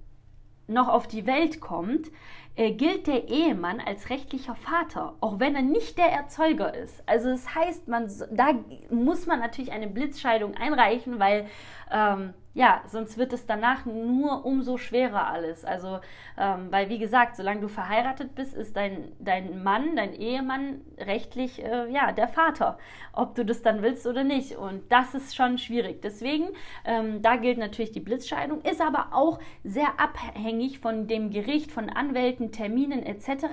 noch 0.67 0.89
auf 0.89 1.07
die 1.07 1.27
Welt 1.27 1.61
kommt, 1.61 2.11
äh, 2.55 2.73
gilt 2.73 3.07
der 3.07 3.29
Ehemann 3.29 3.81
als 3.81 4.11
rechtlicher 4.11 4.55
Vater, 4.55 5.15
auch 5.21 5.41
wenn 5.41 5.55
er 5.55 5.63
nicht 5.63 5.97
der 5.99 6.11
Erzeuger 6.13 6.75
ist. 6.75 7.03
Also 7.07 7.31
das 7.31 7.55
heißt, 7.55 7.89
man, 7.89 8.11
da 8.31 8.55
muss 8.91 9.27
man 9.27 9.41
natürlich 9.41 9.73
eine 9.73 9.87
Blitzscheidung 9.87 10.55
einreichen, 10.55 11.19
weil 11.19 11.47
ähm, 11.91 12.35
ja, 12.55 12.83
sonst 12.87 13.17
wird 13.17 13.33
es 13.33 13.47
danach 13.47 13.87
nur 13.87 14.45
umso 14.45 14.77
schwerer 14.77 15.29
alles. 15.29 15.65
Also, 15.65 16.01
ähm, 16.37 16.69
weil 16.71 16.91
wie 16.91 16.99
gesagt, 16.99 17.37
solange 17.37 17.63
du 17.63 17.69
verheiratet 17.69 18.35
bist, 18.35 18.55
ist 18.55 18.77
dein, 18.77 19.13
dein 19.19 19.63
Mann, 19.63 19.97
dein 19.97 20.13
Ehemann 20.13 20.83
rechtlich 20.99 21.65
äh, 21.65 21.91
ja 21.91 22.13
der 22.13 22.29
Vater, 22.29 22.77
ob 23.15 23.35
du 23.35 23.45
das 23.45 23.63
dann 23.63 23.83
willst 23.83 24.07
oder 24.07 24.23
nicht. 24.23 24.57
Und 24.57 24.83
das 24.91 25.15
ist 25.15 25.35
schon 25.35 25.57
schwierig. 25.57 26.03
Deswegen, 26.03 26.49
ähm, 26.85 27.23
da 27.23 27.37
gilt 27.37 27.57
natürlich 27.57 27.93
die 27.93 28.01
Blitzscheidung, 28.01 28.61
ist 28.63 28.83
aber 28.83 29.09
auch 29.13 29.39
sehr 29.65 29.99
abhängig 29.99 30.79
von 30.79 31.07
dem 31.07 31.31
Gericht, 31.31 31.73
von 31.73 31.89
Anwälten, 31.89 32.53
Terminen 32.53 33.03
etc. 33.03 33.47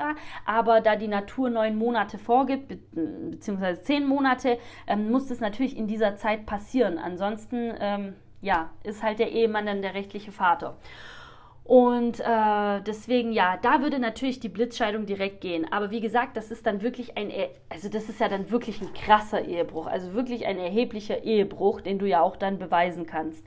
Aber 0.46 0.82
da 0.82 0.98
die 0.98 1.08
Natur 1.08 1.50
neun 1.50 1.78
Monate 1.78 2.18
vorgibt, 2.18 2.68
be 2.68 2.80
beziehungsweise 3.32 3.82
zehn 3.82 4.06
Monate, 4.06 4.58
ähm, 4.88 5.10
muss 5.10 5.32
es 5.32 5.40
natürlich 5.40 5.78
in 5.78 5.88
dieser 5.88 6.18
Zeit 6.18 6.46
passieren. 6.46 6.98
Ansonsten 6.98 7.74
ähm, 7.80 8.16
ja, 8.42 8.70
ist 8.84 9.04
halt 9.04 9.20
der 9.20 9.32
Ehemann 9.32 9.66
dann 9.66 9.82
der 9.82 9.94
rechtliche 9.94 10.32
Vater. 10.32 10.78
Und 11.70 12.20
äh, 12.20 12.82
deswegen, 12.82 13.32
ja, 13.32 13.56
da 13.62 13.84
würde 13.84 14.00
natürlich 14.00 14.40
die 14.40 14.50
Blitzscheidung 14.50 15.06
direkt 15.06 15.40
gehen. 15.40 15.72
Aber 15.72 15.92
wie 15.92 16.02
gesagt, 16.02 16.36
das 16.36 16.50
ist 16.50 16.66
dann 16.66 16.82
wirklich 16.82 17.16
ein, 17.16 17.32
also 17.70 17.90
das 17.90 18.10
ist 18.10 18.20
ja 18.20 18.28
dann 18.28 18.50
wirklich 18.50 18.82
ein 18.82 18.92
krasser 18.94 19.46
Ehebruch, 19.46 19.86
also 19.86 20.16
wirklich 20.16 20.48
ein 20.48 20.58
erheblicher 20.58 21.24
Ehebruch, 21.24 21.82
den 21.82 22.00
du 22.00 22.08
ja 22.08 22.22
auch 22.22 22.38
dann 22.38 22.58
beweisen 22.58 23.06
kannst. 23.06 23.46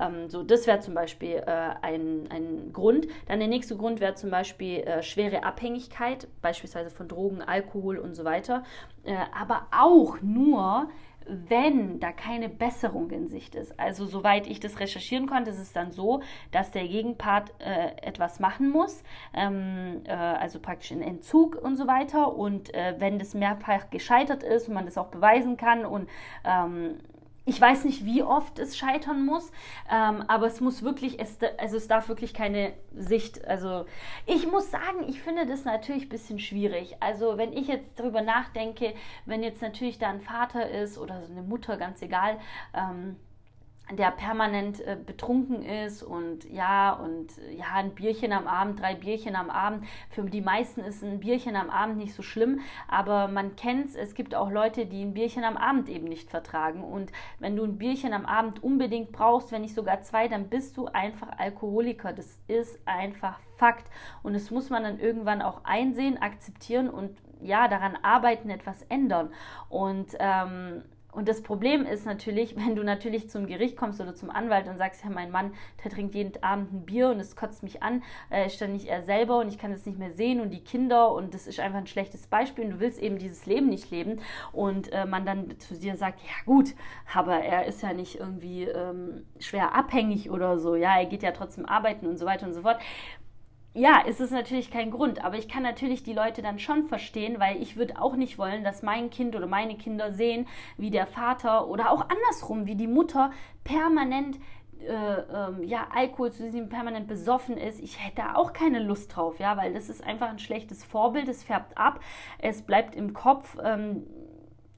Ähm, 0.00 0.28
so, 0.28 0.44
das 0.44 0.68
wäre 0.68 0.78
zum 0.78 0.94
Beispiel 0.94 1.42
äh, 1.46 1.74
ein, 1.82 2.28
ein 2.30 2.72
Grund. 2.72 3.08
Dann 3.26 3.40
der 3.40 3.48
nächste 3.48 3.76
Grund 3.76 3.98
wäre 3.98 4.14
zum 4.14 4.30
Beispiel 4.30 4.82
äh, 4.82 5.02
schwere 5.02 5.42
Abhängigkeit, 5.42 6.28
beispielsweise 6.42 6.90
von 6.90 7.08
Drogen, 7.08 7.42
Alkohol 7.42 7.98
und 7.98 8.14
so 8.14 8.24
weiter. 8.24 8.62
Äh, 9.02 9.16
aber 9.36 9.66
auch 9.76 10.20
nur, 10.22 10.88
wenn 11.26 12.00
da 12.00 12.12
keine 12.12 12.48
Besserung 12.48 13.10
in 13.10 13.28
Sicht 13.28 13.54
ist. 13.54 13.78
Also 13.78 14.06
soweit 14.06 14.46
ich 14.46 14.60
das 14.60 14.80
recherchieren 14.80 15.26
konnte, 15.26 15.50
ist 15.50 15.58
es 15.58 15.72
dann 15.72 15.92
so, 15.92 16.22
dass 16.50 16.70
der 16.70 16.86
Gegenpart 16.86 17.52
äh, 17.58 17.96
etwas 18.02 18.40
machen 18.40 18.70
muss, 18.70 19.02
ähm, 19.34 20.02
äh, 20.04 20.12
also 20.12 20.60
praktisch 20.60 20.90
in 20.90 21.02
Entzug 21.02 21.56
und 21.56 21.76
so 21.76 21.86
weiter. 21.86 22.34
Und 22.36 22.72
äh, 22.74 22.94
wenn 22.98 23.18
das 23.18 23.34
mehrfach 23.34 23.90
gescheitert 23.90 24.42
ist 24.42 24.68
und 24.68 24.74
man 24.74 24.84
das 24.84 24.98
auch 24.98 25.08
beweisen 25.08 25.56
kann 25.56 25.84
und 25.86 26.08
ähm, 26.44 26.98
ich 27.46 27.60
weiß 27.60 27.84
nicht, 27.84 28.04
wie 28.04 28.22
oft 28.22 28.58
es 28.58 28.76
scheitern 28.76 29.24
muss, 29.26 29.50
ähm, 29.90 30.24
aber 30.28 30.46
es 30.46 30.60
muss 30.60 30.82
wirklich, 30.82 31.20
es, 31.20 31.38
also 31.58 31.76
es 31.76 31.88
darf 31.88 32.08
wirklich 32.08 32.32
keine 32.32 32.72
Sicht, 32.94 33.46
also 33.46 33.84
ich 34.26 34.46
muss 34.50 34.70
sagen, 34.70 35.04
ich 35.08 35.20
finde 35.20 35.46
das 35.46 35.64
natürlich 35.64 36.04
ein 36.04 36.08
bisschen 36.08 36.38
schwierig. 36.38 36.96
Also 37.00 37.36
wenn 37.36 37.52
ich 37.52 37.68
jetzt 37.68 37.98
darüber 37.98 38.22
nachdenke, 38.22 38.94
wenn 39.26 39.42
jetzt 39.42 39.60
natürlich 39.60 39.98
da 39.98 40.08
ein 40.08 40.20
Vater 40.20 40.70
ist 40.70 40.96
oder 40.96 41.22
eine 41.30 41.42
Mutter, 41.42 41.76
ganz 41.76 42.00
egal, 42.00 42.38
ähm, 42.72 43.16
der 43.92 44.10
permanent 44.12 44.80
äh, 44.80 44.96
betrunken 44.96 45.62
ist 45.62 46.02
und 46.02 46.44
ja, 46.50 46.92
und 46.92 47.32
ja, 47.54 47.66
ein 47.74 47.94
Bierchen 47.94 48.32
am 48.32 48.46
Abend, 48.46 48.80
drei 48.80 48.94
Bierchen 48.94 49.36
am 49.36 49.50
Abend. 49.50 49.84
Für 50.08 50.22
die 50.22 50.40
meisten 50.40 50.80
ist 50.80 51.02
ein 51.02 51.20
Bierchen 51.20 51.54
am 51.54 51.68
Abend 51.68 51.98
nicht 51.98 52.14
so 52.14 52.22
schlimm, 52.22 52.60
aber 52.88 53.28
man 53.28 53.56
kennt 53.56 53.86
es, 53.86 53.94
es 53.94 54.14
gibt 54.14 54.34
auch 54.34 54.50
Leute, 54.50 54.86
die 54.86 55.02
ein 55.02 55.12
Bierchen 55.12 55.44
am 55.44 55.58
Abend 55.58 55.90
eben 55.90 56.06
nicht 56.06 56.30
vertragen. 56.30 56.82
Und 56.82 57.12
wenn 57.38 57.56
du 57.56 57.64
ein 57.64 57.76
Bierchen 57.76 58.14
am 58.14 58.24
Abend 58.24 58.62
unbedingt 58.62 59.12
brauchst, 59.12 59.52
wenn 59.52 59.62
nicht 59.62 59.74
sogar 59.74 60.00
zwei, 60.00 60.28
dann 60.28 60.48
bist 60.48 60.76
du 60.78 60.86
einfach 60.86 61.28
Alkoholiker. 61.38 62.14
Das 62.14 62.38
ist 62.48 62.78
einfach 62.86 63.38
Fakt. 63.56 63.88
Und 64.22 64.32
das 64.32 64.50
muss 64.50 64.70
man 64.70 64.82
dann 64.82 64.98
irgendwann 64.98 65.42
auch 65.42 65.64
einsehen, 65.64 66.20
akzeptieren 66.20 66.88
und 66.88 67.16
ja, 67.40 67.68
daran 67.68 67.98
arbeiten, 68.02 68.50
etwas 68.50 68.82
ändern. 68.84 69.30
Und 69.68 70.16
ähm, 70.18 70.82
und 71.14 71.28
das 71.28 71.42
Problem 71.42 71.86
ist 71.86 72.06
natürlich, 72.06 72.56
wenn 72.56 72.76
du 72.76 72.82
natürlich 72.82 73.30
zum 73.30 73.46
Gericht 73.46 73.76
kommst 73.76 74.00
oder 74.00 74.14
zum 74.14 74.30
Anwalt 74.30 74.68
und 74.68 74.78
sagst, 74.78 75.04
ja, 75.04 75.10
mein 75.10 75.30
Mann, 75.30 75.52
der 75.82 75.90
trinkt 75.90 76.14
jeden 76.14 76.42
Abend 76.42 76.72
ein 76.72 76.84
Bier 76.84 77.08
und 77.10 77.20
es 77.20 77.36
kotzt 77.36 77.62
mich 77.62 77.82
an, 77.82 78.02
äh, 78.30 78.46
ist 78.46 78.60
dann 78.60 78.72
nicht 78.72 78.86
er 78.86 79.02
selber 79.02 79.38
und 79.38 79.48
ich 79.48 79.58
kann 79.58 79.72
es 79.72 79.86
nicht 79.86 79.98
mehr 79.98 80.10
sehen 80.10 80.40
und 80.40 80.50
die 80.50 80.62
Kinder 80.62 81.12
und 81.12 81.34
das 81.34 81.46
ist 81.46 81.60
einfach 81.60 81.78
ein 81.78 81.86
schlechtes 81.86 82.26
Beispiel 82.26 82.64
und 82.64 82.70
du 82.72 82.80
willst 82.80 83.00
eben 83.00 83.18
dieses 83.18 83.46
Leben 83.46 83.68
nicht 83.68 83.90
leben. 83.90 84.20
Und 84.52 84.92
äh, 84.92 85.06
man 85.06 85.24
dann 85.24 85.58
zu 85.58 85.74
dir 85.74 85.96
sagt, 85.96 86.20
ja 86.20 86.44
gut, 86.46 86.74
aber 87.14 87.36
er 87.36 87.66
ist 87.66 87.82
ja 87.82 87.92
nicht 87.92 88.16
irgendwie 88.18 88.64
ähm, 88.64 89.24
schwer 89.38 89.74
abhängig 89.74 90.30
oder 90.30 90.58
so, 90.58 90.74
ja, 90.74 90.98
er 90.98 91.06
geht 91.06 91.22
ja 91.22 91.32
trotzdem 91.32 91.66
arbeiten 91.66 92.06
und 92.06 92.18
so 92.18 92.26
weiter 92.26 92.46
und 92.46 92.54
so 92.54 92.62
fort 92.62 92.78
ja, 93.74 94.00
ist 94.02 94.20
es 94.20 94.30
natürlich 94.30 94.70
kein 94.70 94.92
Grund, 94.92 95.24
aber 95.24 95.36
ich 95.36 95.48
kann 95.48 95.64
natürlich 95.64 96.04
die 96.04 96.12
Leute 96.12 96.42
dann 96.42 96.60
schon 96.60 96.84
verstehen, 96.86 97.40
weil 97.40 97.60
ich 97.60 97.76
würde 97.76 98.00
auch 98.00 98.14
nicht 98.14 98.38
wollen, 98.38 98.62
dass 98.62 98.82
mein 98.82 99.10
Kind 99.10 99.34
oder 99.34 99.48
meine 99.48 99.76
Kinder 99.76 100.12
sehen, 100.12 100.46
wie 100.78 100.90
der 100.90 101.08
Vater 101.08 101.66
oder 101.66 101.90
auch 101.90 102.06
andersrum, 102.08 102.66
wie 102.66 102.76
die 102.76 102.86
Mutter 102.86 103.32
permanent 103.64 104.38
äh, 104.86 104.92
ähm, 104.92 105.62
ja, 105.64 105.88
Alkohol 105.92 106.30
zu 106.30 106.44
diesem 106.44 106.68
permanent 106.68 107.08
besoffen 107.08 107.56
ist, 107.56 107.80
ich 107.80 108.04
hätte 108.04 108.16
da 108.16 108.34
auch 108.34 108.52
keine 108.52 108.80
Lust 108.80 109.16
drauf, 109.16 109.38
ja, 109.38 109.56
weil 109.56 109.72
das 109.72 109.88
ist 109.88 110.04
einfach 110.04 110.28
ein 110.28 110.38
schlechtes 110.38 110.84
Vorbild, 110.84 111.26
es 111.28 111.42
färbt 111.42 111.76
ab, 111.76 112.00
es 112.38 112.62
bleibt 112.62 112.94
im 112.94 113.12
Kopf. 113.12 113.56
Ähm, 113.62 114.06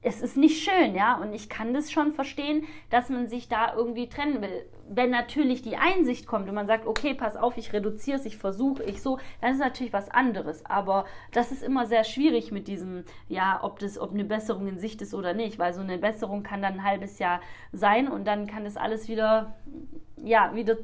es 0.01 0.21
ist 0.21 0.37
nicht 0.37 0.63
schön, 0.63 0.95
ja, 0.95 1.17
und 1.17 1.33
ich 1.33 1.49
kann 1.49 1.73
das 1.73 1.91
schon 1.91 2.13
verstehen, 2.13 2.65
dass 2.89 3.09
man 3.09 3.27
sich 3.27 3.49
da 3.49 3.73
irgendwie 3.75 4.07
trennen 4.07 4.41
will. 4.41 4.65
Wenn 4.89 5.09
natürlich 5.09 5.61
die 5.61 5.77
Einsicht 5.77 6.27
kommt 6.27 6.47
und 6.47 6.55
man 6.55 6.67
sagt, 6.67 6.87
okay, 6.87 7.13
pass 7.13 7.35
auf, 7.35 7.57
ich 7.57 7.73
reduziere 7.73 8.17
es, 8.17 8.25
ich 8.25 8.37
versuche, 8.37 8.83
ich 8.83 9.01
so, 9.01 9.19
dann 9.41 9.51
ist 9.51 9.59
natürlich 9.59 9.93
was 9.93 10.09
anderes. 10.09 10.65
Aber 10.65 11.05
das 11.31 11.51
ist 11.51 11.63
immer 11.63 11.85
sehr 11.85 12.03
schwierig 12.03 12.51
mit 12.51 12.67
diesem, 12.67 13.03
ja, 13.27 13.59
ob 13.63 13.79
das, 13.79 13.99
ob 13.99 14.11
eine 14.11 14.25
Besserung 14.25 14.67
in 14.67 14.79
Sicht 14.79 15.01
ist 15.01 15.13
oder 15.13 15.33
nicht, 15.33 15.59
weil 15.59 15.73
so 15.73 15.81
eine 15.81 15.97
Besserung 15.97 16.43
kann 16.43 16.61
dann 16.61 16.75
ein 16.75 16.83
halbes 16.83 17.19
Jahr 17.19 17.41
sein 17.71 18.07
und 18.07 18.25
dann 18.25 18.47
kann 18.47 18.63
das 18.63 18.77
alles 18.77 19.07
wieder, 19.07 19.55
ja, 20.23 20.55
wieder 20.55 20.77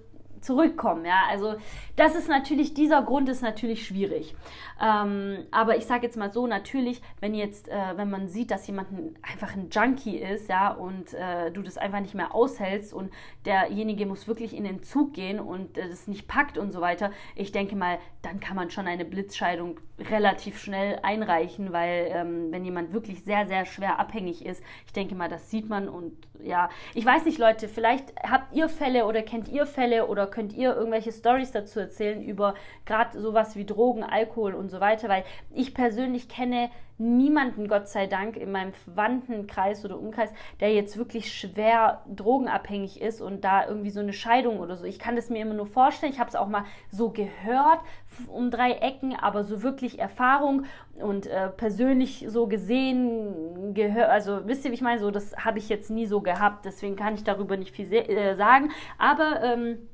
zurückkommen. 0.43 1.06
Ja, 1.06 1.23
also 1.29 1.56
das 1.95 2.15
ist 2.15 2.27
natürlich, 2.27 2.73
dieser 2.73 3.01
Grund 3.01 3.29
ist 3.29 3.41
natürlich 3.41 3.86
schwierig. 3.86 4.36
Ähm, 4.82 5.45
aber 5.51 5.77
ich 5.77 5.86
sage 5.86 6.03
jetzt 6.03 6.17
mal 6.17 6.32
so, 6.32 6.47
natürlich, 6.47 7.01
wenn 7.19 7.36
jetzt, 7.36 7.69
äh, 7.69 7.95
wenn 7.95 8.10
man 8.10 8.27
sieht, 8.27 8.51
dass 8.51 8.65
jemand 8.67 8.88
einfach 9.21 9.56
ein 9.56 9.69
Junkie 9.69 10.17
ist, 10.17 10.49
ja, 10.49 10.71
und 10.71 11.13
äh, 11.13 11.51
du 11.51 11.62
das 11.62 11.77
einfach 11.77 11.99
nicht 11.99 12.15
mehr 12.15 12.34
aushältst 12.34 12.93
und 12.93 13.12
derjenige 13.45 14.06
muss 14.06 14.27
wirklich 14.27 14.56
in 14.56 14.63
den 14.63 14.84
Zug 14.84 15.13
gehen 15.13 15.39
und 15.39 15.77
äh, 15.77 15.88
das 15.88 16.08
nicht 16.08 16.27
packt 16.27 16.58
und 16.58 16.71
so 16.71 16.82
weiter, 16.82 17.12
ich 17.36 17.51
denke 17.51 17.75
mal, 17.75 17.99
dann 18.23 18.39
kann 18.39 18.56
man 18.56 18.71
schon 18.71 18.88
eine 18.88 19.06
Blitzscheidung 19.06 19.79
relativ 19.99 20.60
schnell 20.60 20.99
einreichen, 21.03 21.71
weil 21.71 22.08
ähm, 22.10 22.51
wenn 22.51 22.65
jemand 22.65 22.93
wirklich 22.93 23.23
sehr, 23.23 23.45
sehr 23.45 23.65
schwer 23.65 23.99
abhängig 23.99 24.45
ist, 24.45 24.63
ich 24.88 24.93
denke 24.93 25.13
mal, 25.13 25.29
das 25.29 25.51
sieht 25.51 25.69
man 25.69 25.88
und 25.88 26.13
ja, 26.41 26.69
ich 26.93 27.06
weiß 27.06 27.25
nicht, 27.25 27.38
Leute, 27.38 27.67
vielleicht 27.67 28.13
habt 28.23 28.53
ihr 28.53 28.69
Fälle 28.69 29.06
oder 29.06 29.21
kennt 29.21 29.47
ihr 29.47 29.65
Fälle 29.65 30.08
oder 30.08 30.27
könnt 30.34 30.54
ihr 30.54 30.76
irgendwelche 30.76 31.12
Stories 31.12 31.52
dazu 31.52 31.80
erzählen 31.80 32.22
über 32.24 32.56
gerade 32.86 33.22
sowas 33.22 33.56
wie 33.56 33.65
Drogen, 33.65 34.04
Alkohol 34.04 34.56
und 34.56 34.69
so 34.69 34.80
weiter, 34.80 35.08
weil 35.08 35.24
ich 35.52 35.76
persönlich 35.76 36.28
kenne 36.28 36.72
niemanden, 36.98 37.67
Gott 37.67 37.88
sei 37.88 38.08
Dank, 38.08 38.38
in 38.38 38.52
meinem 38.52 38.74
Verwandtenkreis 38.74 39.84
oder 39.84 40.00
Umkreis, 40.00 40.32
der 40.60 40.74
jetzt 40.74 40.98
wirklich 40.98 41.34
schwer 41.34 42.02
drogenabhängig 42.08 43.02
ist 43.02 43.22
und 43.22 43.43
da 43.43 43.67
irgendwie 43.67 43.89
so 43.89 44.00
eine 44.00 44.13
Scheidung 44.13 44.60
oder 44.60 44.76
so. 44.76 44.86
Ich 44.86 45.00
kann 45.00 45.15
das 45.15 45.30
mir 45.30 45.41
immer 45.41 45.54
nur 45.54 45.65
vorstellen. 45.65 46.12
Ich 46.12 46.19
habe 46.19 46.30
es 46.30 46.36
auch 46.36 46.48
mal 46.48 46.65
so 46.89 47.10
gehört 47.10 47.80
um 48.28 48.52
drei 48.52 48.74
Ecken, 48.74 49.15
aber 49.15 49.43
so 49.43 49.63
wirklich 49.63 50.00
Erfahrung 50.00 50.65
und 51.00 51.26
äh, 51.28 51.50
persönlich 51.50 52.26
so 52.28 52.48
gesehen, 52.48 53.74
gehört, 53.74 54.10
also 54.10 54.41
wisst 54.46 54.65
ihr, 54.65 54.72
wie 54.72 54.76
ich 54.76 54.82
meine, 54.82 55.00
so 55.00 55.10
das 55.10 55.36
habe 55.36 55.58
ich 55.58 55.69
jetzt 55.69 55.89
nie 55.89 56.06
so 56.06 56.22
gehabt. 56.22 56.65
Deswegen 56.65 56.96
kann 56.96 57.15
ich 57.15 57.24
darüber 57.24 57.58
nicht 57.58 57.76
viel 57.76 57.91
äh, 57.91 58.36
sagen. 58.36 58.69
Aber 59.00 59.41
ähm, 59.43 59.63
äh, 59.72 59.92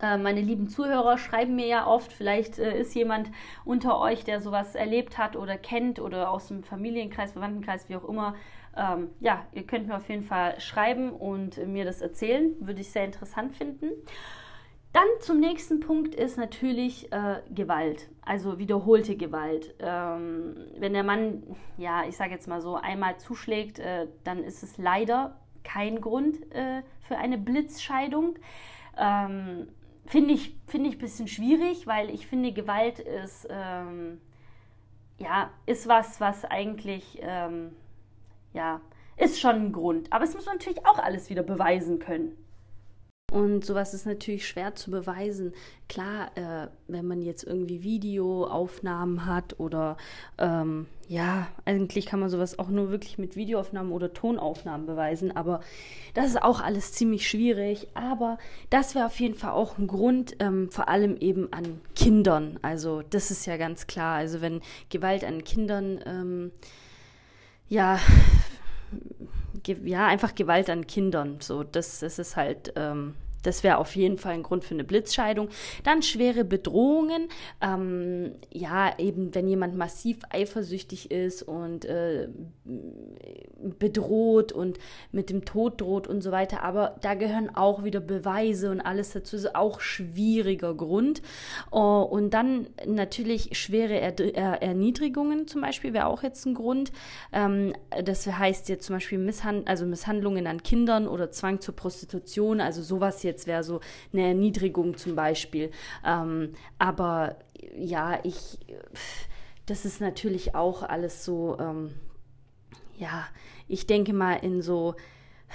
meine 0.00 0.40
lieben 0.40 0.68
Zuhörer 0.68 1.18
schreiben 1.18 1.56
mir 1.56 1.66
ja 1.66 1.86
oft, 1.86 2.12
vielleicht 2.12 2.58
äh, 2.58 2.80
ist 2.80 2.94
jemand 2.94 3.30
unter 3.64 4.00
euch, 4.00 4.24
der 4.24 4.40
sowas 4.40 4.74
erlebt 4.74 5.18
hat 5.18 5.36
oder 5.36 5.56
kennt 5.56 6.00
oder 6.00 6.30
aus 6.30 6.48
dem 6.48 6.62
Familienkreis, 6.62 7.32
Verwandtenkreis, 7.32 7.88
wie 7.88 7.96
auch 7.96 8.08
immer. 8.08 8.34
Ähm, 8.76 9.08
ja, 9.20 9.46
ihr 9.52 9.66
könnt 9.66 9.88
mir 9.88 9.96
auf 9.96 10.08
jeden 10.08 10.22
Fall 10.22 10.60
schreiben 10.60 11.10
und 11.10 11.56
mir 11.66 11.84
das 11.84 12.00
erzählen. 12.00 12.54
Würde 12.60 12.80
ich 12.80 12.90
sehr 12.90 13.04
interessant 13.04 13.56
finden. 13.56 13.90
Dann 14.92 15.06
zum 15.20 15.38
nächsten 15.38 15.80
Punkt 15.80 16.14
ist 16.14 16.38
natürlich 16.38 17.12
äh, 17.12 17.42
Gewalt, 17.54 18.08
also 18.22 18.58
wiederholte 18.58 19.16
Gewalt. 19.16 19.74
Ähm, 19.80 20.56
wenn 20.78 20.94
der 20.94 21.04
Mann, 21.04 21.42
ja, 21.76 22.04
ich 22.08 22.16
sage 22.16 22.32
jetzt 22.32 22.48
mal 22.48 22.62
so, 22.62 22.76
einmal 22.76 23.18
zuschlägt, 23.18 23.80
äh, 23.80 24.06
dann 24.24 24.42
ist 24.42 24.62
es 24.62 24.78
leider 24.78 25.36
kein 25.62 26.00
Grund 26.00 26.50
äh, 26.54 26.82
für 27.00 27.18
eine 27.18 27.36
Blitzscheidung. 27.36 28.36
Ähm, 28.96 29.68
Finde 30.08 30.32
ich, 30.32 30.56
find 30.66 30.86
ich 30.86 30.94
ein 30.94 30.98
bisschen 30.98 31.28
schwierig, 31.28 31.86
weil 31.86 32.08
ich 32.08 32.26
finde, 32.26 32.52
Gewalt 32.52 32.98
ist, 32.98 33.46
ähm, 33.50 34.20
ja, 35.18 35.50
ist 35.66 35.86
was, 35.86 36.18
was 36.18 36.46
eigentlich, 36.46 37.18
ähm, 37.20 37.76
ja, 38.54 38.80
ist 39.18 39.38
schon 39.38 39.56
ein 39.66 39.72
Grund. 39.72 40.10
Aber 40.10 40.24
es 40.24 40.34
muss 40.34 40.46
man 40.46 40.56
natürlich 40.56 40.86
auch 40.86 40.98
alles 40.98 41.28
wieder 41.28 41.42
beweisen 41.42 41.98
können. 41.98 42.42
Und 43.30 43.62
sowas 43.62 43.92
ist 43.92 44.06
natürlich 44.06 44.48
schwer 44.48 44.74
zu 44.74 44.90
beweisen. 44.90 45.52
Klar, 45.86 46.30
äh, 46.34 46.68
wenn 46.86 47.06
man 47.06 47.20
jetzt 47.20 47.44
irgendwie 47.44 47.82
Videoaufnahmen 47.82 49.26
hat 49.26 49.60
oder 49.60 49.98
ähm, 50.38 50.86
ja, 51.08 51.46
eigentlich 51.66 52.06
kann 52.06 52.20
man 52.20 52.30
sowas 52.30 52.58
auch 52.58 52.68
nur 52.68 52.90
wirklich 52.90 53.18
mit 53.18 53.36
Videoaufnahmen 53.36 53.92
oder 53.92 54.14
Tonaufnahmen 54.14 54.86
beweisen, 54.86 55.36
aber 55.36 55.60
das 56.14 56.28
ist 56.28 56.42
auch 56.42 56.60
alles 56.60 56.92
ziemlich 56.92 57.28
schwierig. 57.28 57.88
Aber 57.92 58.38
das 58.70 58.94
wäre 58.94 59.06
auf 59.06 59.20
jeden 59.20 59.34
Fall 59.34 59.52
auch 59.52 59.76
ein 59.76 59.88
Grund, 59.88 60.36
ähm, 60.40 60.70
vor 60.70 60.88
allem 60.88 61.16
eben 61.18 61.52
an 61.52 61.82
Kindern. 61.94 62.58
Also 62.62 63.02
das 63.02 63.30
ist 63.30 63.44
ja 63.44 63.58
ganz 63.58 63.86
klar. 63.86 64.16
Also 64.16 64.40
wenn 64.40 64.62
Gewalt 64.88 65.22
an 65.22 65.44
Kindern, 65.44 66.00
ähm, 66.06 66.52
ja, 67.68 67.98
ja, 69.84 70.06
einfach 70.06 70.34
Gewalt 70.34 70.70
an 70.70 70.86
Kindern. 70.86 71.38
So, 71.40 71.62
das, 71.62 72.00
das 72.00 72.18
ist 72.18 72.36
halt, 72.36 72.72
ähm, 72.76 73.14
das 73.42 73.62
wäre 73.62 73.78
auf 73.78 73.94
jeden 73.96 74.18
Fall 74.18 74.34
ein 74.34 74.42
Grund 74.42 74.64
für 74.64 74.74
eine 74.74 74.84
Blitzscheidung. 74.84 75.48
Dann 75.84 76.02
schwere 76.02 76.44
Bedrohungen. 76.44 77.28
Ähm, 77.60 78.32
ja, 78.52 78.98
eben 78.98 79.34
wenn 79.34 79.48
jemand 79.48 79.76
massiv 79.76 80.18
eifersüchtig 80.30 81.10
ist 81.10 81.42
und 81.42 81.84
äh, 81.84 82.28
bedroht 83.78 84.52
und 84.52 84.78
mit 85.12 85.30
dem 85.30 85.44
Tod 85.44 85.80
droht 85.80 86.06
und 86.06 86.22
so 86.22 86.32
weiter. 86.32 86.62
Aber 86.62 86.96
da 87.00 87.14
gehören 87.14 87.54
auch 87.54 87.84
wieder 87.84 88.00
Beweise 88.00 88.70
und 88.70 88.80
alles 88.80 89.12
dazu. 89.12 89.36
Ist 89.36 89.54
auch 89.54 89.80
schwieriger 89.80 90.74
Grund. 90.74 91.22
Uh, 91.70 92.02
und 92.02 92.30
dann 92.34 92.68
natürlich 92.86 93.56
schwere 93.56 94.00
er 94.00 94.18
er 94.34 94.62
Erniedrigungen 94.62 95.46
zum 95.46 95.60
Beispiel 95.60 95.92
wäre 95.92 96.06
auch 96.06 96.22
jetzt 96.22 96.44
ein 96.46 96.54
Grund. 96.54 96.92
Ähm, 97.32 97.74
das 98.04 98.26
heißt 98.26 98.68
jetzt 98.68 98.86
zum 98.86 98.96
Beispiel 98.96 99.18
Misshand 99.18 99.68
also 99.68 99.86
Misshandlungen 99.86 100.46
an 100.46 100.62
Kindern 100.62 101.06
oder 101.06 101.30
Zwang 101.30 101.60
zur 101.60 101.76
Prostitution. 101.76 102.60
Also 102.60 102.82
sowas 102.82 103.22
jetzt 103.28 103.46
wäre 103.46 103.62
so 103.62 103.80
eine 104.12 104.22
Erniedrigung 104.22 104.96
zum 104.96 105.14
Beispiel. 105.14 105.70
Ähm, 106.04 106.54
aber 106.78 107.36
ja, 107.76 108.18
ich, 108.24 108.58
das 109.66 109.84
ist 109.84 110.00
natürlich 110.00 110.54
auch 110.54 110.82
alles 110.82 111.24
so. 111.24 111.56
Ähm, 111.60 111.94
ja, 112.98 113.28
ich 113.68 113.86
denke 113.86 114.12
mal 114.12 114.34
in 114.34 114.60
so 114.60 114.96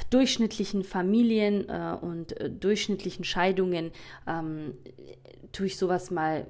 durchschnittlichen 0.10 0.84
Familien 0.84 1.68
äh, 1.70 1.98
und 2.00 2.40
äh, 2.40 2.50
durchschnittlichen 2.50 3.26
Scheidungen 3.26 3.92
ähm, 4.28 4.76
tue 5.52 5.68
ich 5.68 5.78
sowas 5.78 6.10
mal 6.10 6.48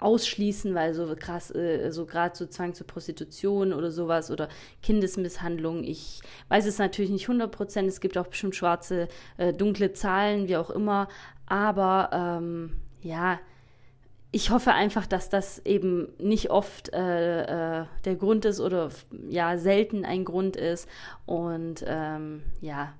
ausschließen, 0.00 0.74
weil 0.74 0.94
so 0.94 1.14
krass, 1.18 1.54
äh, 1.54 1.90
so 1.90 2.06
gerade 2.06 2.36
so 2.36 2.46
Zwang 2.46 2.74
zur 2.74 2.86
Prostitution 2.86 3.72
oder 3.72 3.90
sowas 3.90 4.30
oder 4.30 4.48
Kindesmisshandlung, 4.82 5.84
ich 5.84 6.20
weiß 6.48 6.66
es 6.66 6.78
natürlich 6.78 7.10
nicht 7.10 7.28
100 7.28 7.50
Prozent, 7.50 7.88
es 7.88 8.00
gibt 8.00 8.18
auch 8.18 8.26
bestimmt 8.26 8.56
schwarze, 8.56 9.08
äh, 9.36 9.52
dunkle 9.52 9.92
Zahlen, 9.92 10.48
wie 10.48 10.56
auch 10.56 10.70
immer, 10.70 11.08
aber 11.46 12.10
ähm, 12.12 12.76
ja, 13.02 13.38
ich 14.32 14.50
hoffe 14.50 14.72
einfach, 14.72 15.06
dass 15.06 15.28
das 15.28 15.58
eben 15.66 16.08
nicht 16.18 16.50
oft 16.50 16.92
äh, 16.92 17.80
äh, 17.80 17.86
der 18.04 18.14
Grund 18.14 18.44
ist 18.44 18.60
oder 18.60 18.90
ja 19.28 19.58
selten 19.58 20.04
ein 20.04 20.24
Grund 20.24 20.56
ist. 20.56 20.88
Und 21.26 21.84
ähm, 21.86 22.42
ja, 22.60 22.92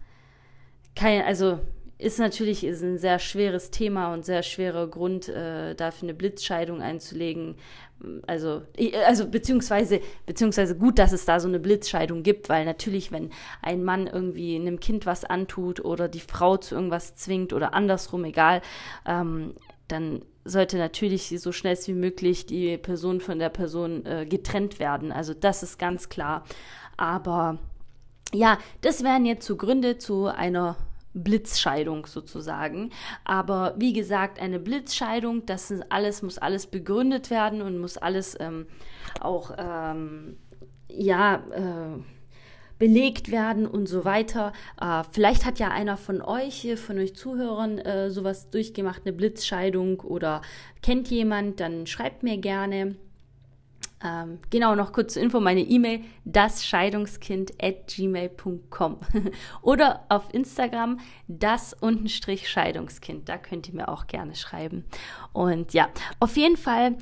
kein, 0.97 1.23
also 1.23 1.61
ist 2.01 2.19
natürlich 2.19 2.65
ist 2.65 2.83
ein 2.83 2.99
sehr 2.99 3.19
schweres 3.19 3.71
Thema 3.71 4.13
und 4.13 4.25
sehr 4.25 4.43
schwerer 4.43 4.87
Grund, 4.87 5.29
äh, 5.29 5.75
dafür 5.75 6.09
eine 6.09 6.15
Blitzscheidung 6.15 6.83
einzulegen. 6.83 7.57
Also, 8.27 8.63
also 9.07 9.29
beziehungsweise, 9.29 10.01
beziehungsweise 10.25 10.77
gut, 10.77 10.99
dass 10.99 11.13
es 11.13 11.27
da 11.27 11.39
so 11.39 11.49
eine 11.49 11.61
Blitzscheidung 11.61 12.23
gibt, 12.23 12.49
weil 12.49 12.65
natürlich, 12.65 13.13
wenn 13.13 13.31
ein 13.61 13.85
Mann 13.85 14.07
irgendwie 14.07 14.57
einem 14.57 14.81
Kind 14.81 15.05
was 15.05 15.25
antut 15.25 15.85
oder 15.85 16.09
die 16.09 16.21
Frau 16.21 16.57
zu 16.57 16.75
irgendwas 16.75 17.15
zwingt 17.15 17.53
oder 17.53 17.75
andersrum, 17.75 18.25
egal, 18.25 18.63
ähm, 19.07 19.55
dann 19.89 20.23
sollte 20.45 20.79
natürlich 20.79 21.35
so 21.39 21.53
schnell 21.53 21.77
wie 21.85 21.93
möglich 21.93 22.47
die 22.47 22.79
Person 22.79 23.21
von 23.21 23.39
der 23.39 23.51
Person 23.51 24.07
äh, 24.07 24.25
getrennt 24.25 24.79
werden. 24.79 25.13
Also 25.13 25.35
das 25.35 25.63
ist 25.63 25.79
ganz 25.79 26.09
klar. 26.09 26.45
Aber 26.97 27.59
ja, 28.33 28.59
das 28.81 29.05
wären 29.05 29.27
jetzt 29.27 29.47
so 29.47 29.57
Gründe 29.57 29.99
zu 29.99 30.27
einer 30.27 30.77
Blitzscheidung 31.15 32.07
sozusagen. 32.07 32.91
Aber 33.25 33.75
wie 33.79 33.93
gesagt, 33.93 34.41
eine 34.41 34.59
Blitzscheidung, 34.59 35.47
das 35.47 35.73
alles, 35.89 36.23
muss 36.23 36.39
alles 36.39 36.67
begründet 36.67 37.31
werden 37.31 37.63
und 37.63 37.79
muss 37.79 37.97
alles 37.97 38.37
ähm, 38.41 38.67
auch, 39.21 39.53
ähm, 39.59 40.37
ja, 40.89 41.37
äh, 41.53 42.03
belegt 42.79 43.31
werden 43.31 43.67
und 43.67 43.87
so 43.87 44.05
weiter. 44.05 44.53
Äh, 44.81 45.05
vielleicht 45.13 45.45
hat 45.45 45.59
ja 45.59 45.69
einer 45.69 45.97
von 45.97 46.23
euch, 46.23 46.67
von 46.77 46.99
euch 46.99 47.15
Zuhörern, 47.15 47.79
äh, 47.79 48.11
sowas 48.11 48.51
durchgemacht, 48.51 49.03
eine 49.05 49.13
Blitzscheidung 49.13 50.01
oder 50.01 50.41
kennt 50.83 51.09
jemand, 51.09 51.61
dann 51.61 51.87
schreibt 51.87 52.23
mir 52.23 52.39
gerne. 52.39 52.97
Ähm, 54.03 54.39
genau, 54.49 54.75
noch 54.75 54.93
kurz 54.93 55.15
zur 55.15 55.23
Info, 55.23 55.41
meine 55.41 55.61
E-Mail, 55.61 56.01
dasscheidungskind 56.25 57.53
at 57.63 57.87
gmail.com 57.89 58.99
oder 59.63 60.05
auf 60.09 60.33
Instagram 60.33 61.01
das 61.29 61.75
untenstrich 61.75 62.49
Scheidungskind, 62.49 63.29
da 63.29 63.37
könnt 63.37 63.69
ihr 63.69 63.75
mir 63.75 63.89
auch 63.89 64.07
gerne 64.07 64.35
schreiben. 64.35 64.87
Und 65.33 65.75
ja, 65.75 65.89
auf 66.19 66.37
jeden 66.37 66.57
Fall 66.57 66.97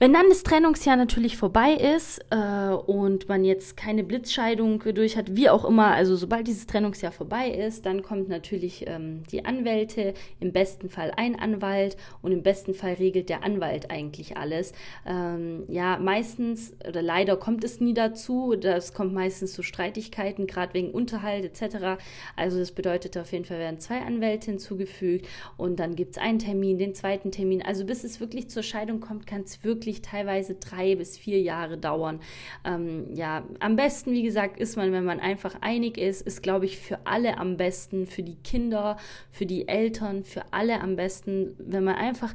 wenn 0.00 0.12
dann 0.12 0.28
das 0.28 0.44
Trennungsjahr 0.44 0.96
natürlich 0.96 1.36
vorbei 1.36 1.72
ist 1.72 2.24
äh, 2.30 2.36
und 2.36 3.28
man 3.28 3.44
jetzt 3.44 3.76
keine 3.76 4.04
Blitzscheidung 4.04 4.80
durch 4.94 5.16
hat, 5.16 5.34
wie 5.34 5.50
auch 5.50 5.64
immer, 5.64 5.88
also 5.88 6.14
sobald 6.14 6.46
dieses 6.46 6.68
Trennungsjahr 6.68 7.10
vorbei 7.10 7.50
ist, 7.50 7.84
dann 7.84 8.02
kommt 8.02 8.28
natürlich 8.28 8.86
ähm, 8.86 9.24
die 9.32 9.44
Anwälte, 9.44 10.14
im 10.38 10.52
besten 10.52 10.88
Fall 10.88 11.12
ein 11.16 11.36
Anwalt 11.36 11.96
und 12.22 12.30
im 12.30 12.44
besten 12.44 12.74
Fall 12.74 12.94
regelt 12.94 13.28
der 13.28 13.42
Anwalt 13.42 13.90
eigentlich 13.90 14.36
alles. 14.36 14.72
Ähm, 15.04 15.64
ja, 15.66 15.98
meistens 15.98 16.76
oder 16.86 17.02
leider 17.02 17.36
kommt 17.36 17.64
es 17.64 17.80
nie 17.80 17.94
dazu, 17.94 18.54
das 18.54 18.94
kommt 18.94 19.12
meistens 19.12 19.52
zu 19.52 19.64
Streitigkeiten, 19.64 20.46
gerade 20.46 20.74
wegen 20.74 20.92
Unterhalt 20.92 21.44
etc. 21.44 22.00
Also 22.36 22.60
das 22.60 22.70
bedeutet 22.70 23.18
auf 23.18 23.32
jeden 23.32 23.46
Fall 23.46 23.58
werden 23.58 23.80
zwei 23.80 24.00
Anwälte 24.02 24.52
hinzugefügt 24.52 25.26
und 25.56 25.80
dann 25.80 25.96
gibt 25.96 26.12
es 26.12 26.22
einen 26.22 26.38
Termin, 26.38 26.78
den 26.78 26.94
zweiten 26.94 27.32
Termin. 27.32 27.62
Also 27.62 27.84
bis 27.84 28.04
es 28.04 28.20
wirklich 28.20 28.48
zur 28.48 28.62
Scheidung 28.62 29.00
kommt, 29.00 29.26
kann 29.26 29.40
es 29.40 29.64
wirklich 29.64 29.87
wirklich 29.88 30.02
teilweise 30.02 30.54
drei 30.54 30.94
bis 30.96 31.16
vier 31.16 31.40
Jahre 31.40 31.78
dauern. 31.78 32.20
Ähm, 32.64 33.14
ja, 33.14 33.42
am 33.58 33.76
besten, 33.76 34.12
wie 34.12 34.22
gesagt, 34.22 34.60
ist 34.60 34.76
man, 34.76 34.92
wenn 34.92 35.04
man 35.04 35.18
einfach 35.18 35.56
einig 35.62 35.96
ist, 35.96 36.20
ist, 36.20 36.42
glaube 36.42 36.66
ich, 36.66 36.78
für 36.78 36.98
alle 37.06 37.38
am 37.38 37.56
besten, 37.56 38.06
für 38.06 38.22
die 38.22 38.36
Kinder, 38.36 38.98
für 39.30 39.46
die 39.46 39.66
Eltern, 39.66 40.24
für 40.24 40.42
alle 40.52 40.82
am 40.82 40.96
besten, 40.96 41.56
wenn 41.58 41.84
man 41.84 41.94
einfach 41.94 42.34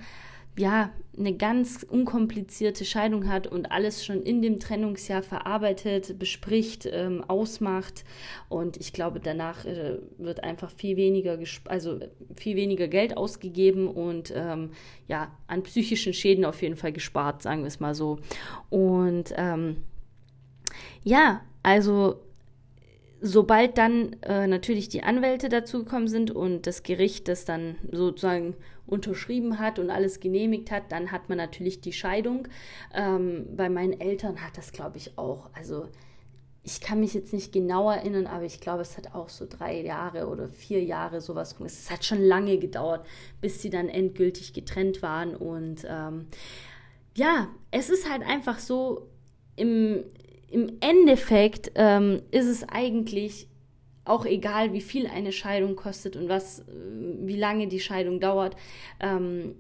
ja, 0.58 0.92
eine 1.18 1.36
ganz 1.36 1.84
unkomplizierte 1.84 2.86
Scheidung 2.86 3.28
hat 3.28 3.46
und 3.46 3.72
alles 3.72 4.04
schon 4.04 4.24
in 4.24 4.42
dem 4.42 4.60
Trennungsjahr 4.60 5.22
verarbeitet, 5.22 6.18
bespricht, 6.18 6.88
ähm, 6.92 7.24
ausmacht. 7.28 8.04
Und 8.50 8.78
ich 8.78 8.94
glaube, 8.94 9.20
danach 9.20 9.64
äh, 9.66 9.98
wird 10.18 10.44
einfach 10.44 10.72
viel 10.72 10.98
weniger, 10.98 11.38
also 11.66 12.00
viel 12.36 12.56
weniger 12.56 12.88
Geld 12.88 13.16
ausgegeben 13.16 13.88
und 13.88 14.34
ähm, 14.36 14.72
ja, 15.08 15.32
an 15.48 15.62
psychischen 15.64 16.14
Schäden 16.14 16.46
auf 16.46 16.62
jeden 16.64 16.78
Fall 16.78 16.92
gespart, 16.94 17.44
sagen 17.44 17.62
wir 17.62 17.68
es 17.68 17.80
mal 17.80 17.94
so. 17.94 18.20
Und 18.70 19.34
ähm, 19.38 19.78
ja, 21.04 21.42
also 21.62 22.20
sobald 23.22 23.78
dann 23.78 24.18
äh, 24.22 24.48
natürlich 24.48 24.90
die 24.90 25.04
Anwälte 25.04 25.48
dazugekommen 25.48 26.08
sind 26.08 26.32
und 26.32 26.68
das 26.68 26.84
Gericht 26.84 27.28
das 27.28 27.46
dann 27.46 27.76
sozusagen 27.92 28.56
unterschrieben 28.86 29.60
hat 29.60 29.80
und 29.80 29.90
alles 29.90 30.20
genehmigt 30.20 30.72
hat, 30.72 30.92
dann 30.92 31.12
hat 31.12 31.30
man 31.30 31.38
natürlich 31.38 31.82
die 31.82 31.94
Scheidung. 31.94 32.48
Ähm, 32.94 33.48
bei 33.56 33.70
meinen 33.70 34.00
Eltern 34.00 34.42
hat 34.42 34.58
das, 34.58 34.72
glaube 34.72 34.98
ich, 34.98 35.18
auch. 35.18 35.50
Also 35.54 35.88
ich 36.64 36.80
kann 36.80 37.02
mich 37.02 37.14
jetzt 37.14 37.34
nicht 37.34 37.52
genau 37.52 37.92
erinnern, 37.92 38.26
aber 38.26 38.46
ich 38.46 38.62
glaube, 38.62 38.82
es 38.82 38.98
hat 38.98 39.14
auch 39.14 39.30
so 39.30 39.46
drei 39.48 39.82
Jahre 39.82 40.28
oder 40.28 40.48
vier 40.48 40.82
Jahre 40.84 41.20
sowas. 41.20 41.56
Es 41.66 41.92
hat 41.92 42.06
schon 42.06 42.24
lange 42.24 42.58
gedauert, 42.58 43.06
bis 43.42 43.62
sie 43.62 43.70
dann 43.70 43.90
endgültig 43.90 44.54
getrennt 44.54 45.02
waren. 45.02 45.36
Und 45.36 45.86
ähm, 45.88 46.28
ja, 47.16 47.50
es 47.72 47.90
ist 47.90 48.10
halt 48.10 48.24
einfach 48.24 48.60
so, 48.60 49.10
im, 49.56 50.04
im 50.50 50.78
Endeffekt 50.80 51.72
ähm, 51.76 52.22
ist 52.32 52.48
es 52.48 52.68
eigentlich 52.68 53.48
auch 54.06 54.26
egal, 54.26 54.74
wie 54.74 54.82
viel 54.82 55.08
eine 55.08 55.32
Scheidung 55.32 55.76
kostet 55.76 56.16
und 56.16 56.30
was, 56.30 56.60
äh, 56.60 56.64
wie 57.22 57.38
lange 57.38 57.68
die 57.68 57.80
Scheidung 57.80 58.20
dauert. 58.20 58.56
Ähm, 59.00 59.56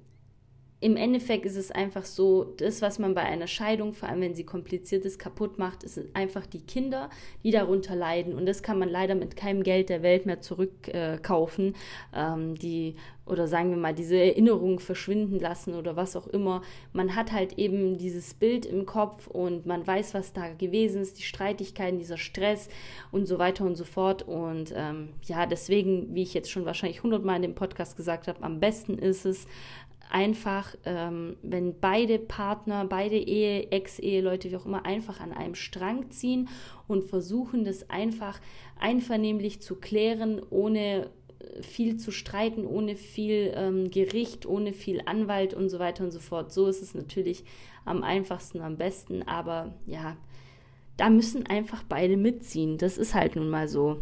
im 0.84 0.97
Endeffekt 0.97 1.45
ist 1.45 1.56
es 1.56 1.71
einfach 1.71 2.03
so, 2.03 2.43
das, 2.43 2.82
was 2.82 2.99
man 2.99 3.13
bei 3.13 3.21
einer 3.21 3.47
Scheidung, 3.47 3.93
vor 3.93 4.10
allem 4.10 4.19
wenn 4.19 4.36
sie 4.36 4.43
kompliziert 4.43 5.06
ist, 5.06 5.17
kaputt 5.17 5.58
macht, 5.58 5.84
ist 5.84 5.97
einfach 6.13 6.45
die 6.45 6.60
Kinder, 6.60 7.10
die 7.41 7.51
darunter 7.51 7.95
leiden. 7.95 8.34
Und 8.34 8.45
das 8.45 8.63
kann 8.63 8.79
man 8.79 8.89
leider 8.89 9.15
mit 9.15 9.38
keinem 9.38 9.63
Geld 9.63 9.88
der 9.88 10.03
Welt 10.03 10.25
mehr 10.25 10.41
zurückkaufen. 10.41 11.75
Äh, 12.13 12.34
ähm, 12.34 12.56
die, 12.56 12.95
oder 13.25 13.47
sagen 13.47 13.69
wir 13.69 13.77
mal, 13.77 13.93
diese 13.93 14.17
Erinnerungen 14.17 14.79
verschwinden 14.79 15.39
lassen 15.39 15.75
oder 15.75 15.95
was 15.95 16.15
auch 16.15 16.27
immer. 16.27 16.62
Man 16.91 17.15
hat 17.15 17.31
halt 17.31 17.57
eben 17.57 17.97
dieses 17.97 18.33
Bild 18.33 18.65
im 18.65 18.86
Kopf 18.86 19.27
und 19.27 19.65
man 19.65 19.86
weiß, 19.86 20.13
was 20.13 20.33
da 20.33 20.53
gewesen 20.53 21.01
ist, 21.01 21.19
die 21.19 21.23
Streitigkeiten, 21.23 21.99
dieser 21.99 22.17
Stress 22.17 22.67
und 23.12 23.25
so 23.25 23.39
weiter 23.39 23.65
und 23.65 23.75
so 23.75 23.86
fort. 23.86 24.23
Und 24.23 24.73
ähm, 24.75 25.09
ja, 25.23 25.45
deswegen, 25.45 26.13
wie 26.13 26.23
ich 26.23 26.33
jetzt 26.33 26.51
schon 26.51 26.65
wahrscheinlich 26.65 27.03
hundertmal 27.03 27.38
in 27.38 27.43
dem 27.43 27.55
Podcast 27.55 27.95
gesagt 27.95 28.27
habe, 28.27 28.43
am 28.43 28.59
besten 28.59 28.97
ist 28.97 29.25
es, 29.25 29.47
einfach, 30.13 30.75
ähm, 30.86 31.38
wenn 31.41 31.79
beide 31.79 32.19
Partner, 32.19 32.86
beide 32.86 33.17
Ehe, 33.17 33.71
Ex-Eheleute, 33.71 34.51
wie 34.51 34.57
auch 34.57 34.65
immer, 34.65 34.86
einfach 34.86 35.19
an 35.19 35.33
einem 35.33 35.55
Strang 35.55 36.12
ziehen 36.12 36.49
und 36.88 37.03
versuchen, 37.03 37.65
das 37.65 37.89
einfach 37.89 38.39
einvernehmlich 38.79 39.62
zu 39.62 39.75
klären, 39.75 40.41
ohne 40.51 41.09
viel 41.62 41.97
zu 41.97 42.12
streiten, 42.12 42.65
ohne 42.65 42.95
viel 42.95 43.53
ähm, 43.56 43.91
Gericht, 43.91 44.45
ohne 44.45 44.73
viel 44.73 45.01
Anwalt 45.06 45.53
und 45.53 45.69
so 45.69 45.79
weiter 45.79 46.03
und 46.03 46.12
so 46.12 46.19
fort. 46.19 46.51
So 46.51 46.67
ist 46.67 46.82
es 46.82 46.95
natürlich 46.95 47.43
am 47.86 48.03
einfachsten, 48.03 48.62
am 48.62 48.77
besten, 48.77 49.23
aber 49.23 49.73
ja, 49.86 50.17
da 50.97 51.10
müssen 51.10 51.47
einfach 51.47 51.84
beide 51.84 52.17
mitziehen. 52.17 52.77
Das 52.77 52.97
ist 52.97 53.13
halt 53.13 53.36
nun 53.36 53.49
mal 53.49 53.67
so. 53.67 53.99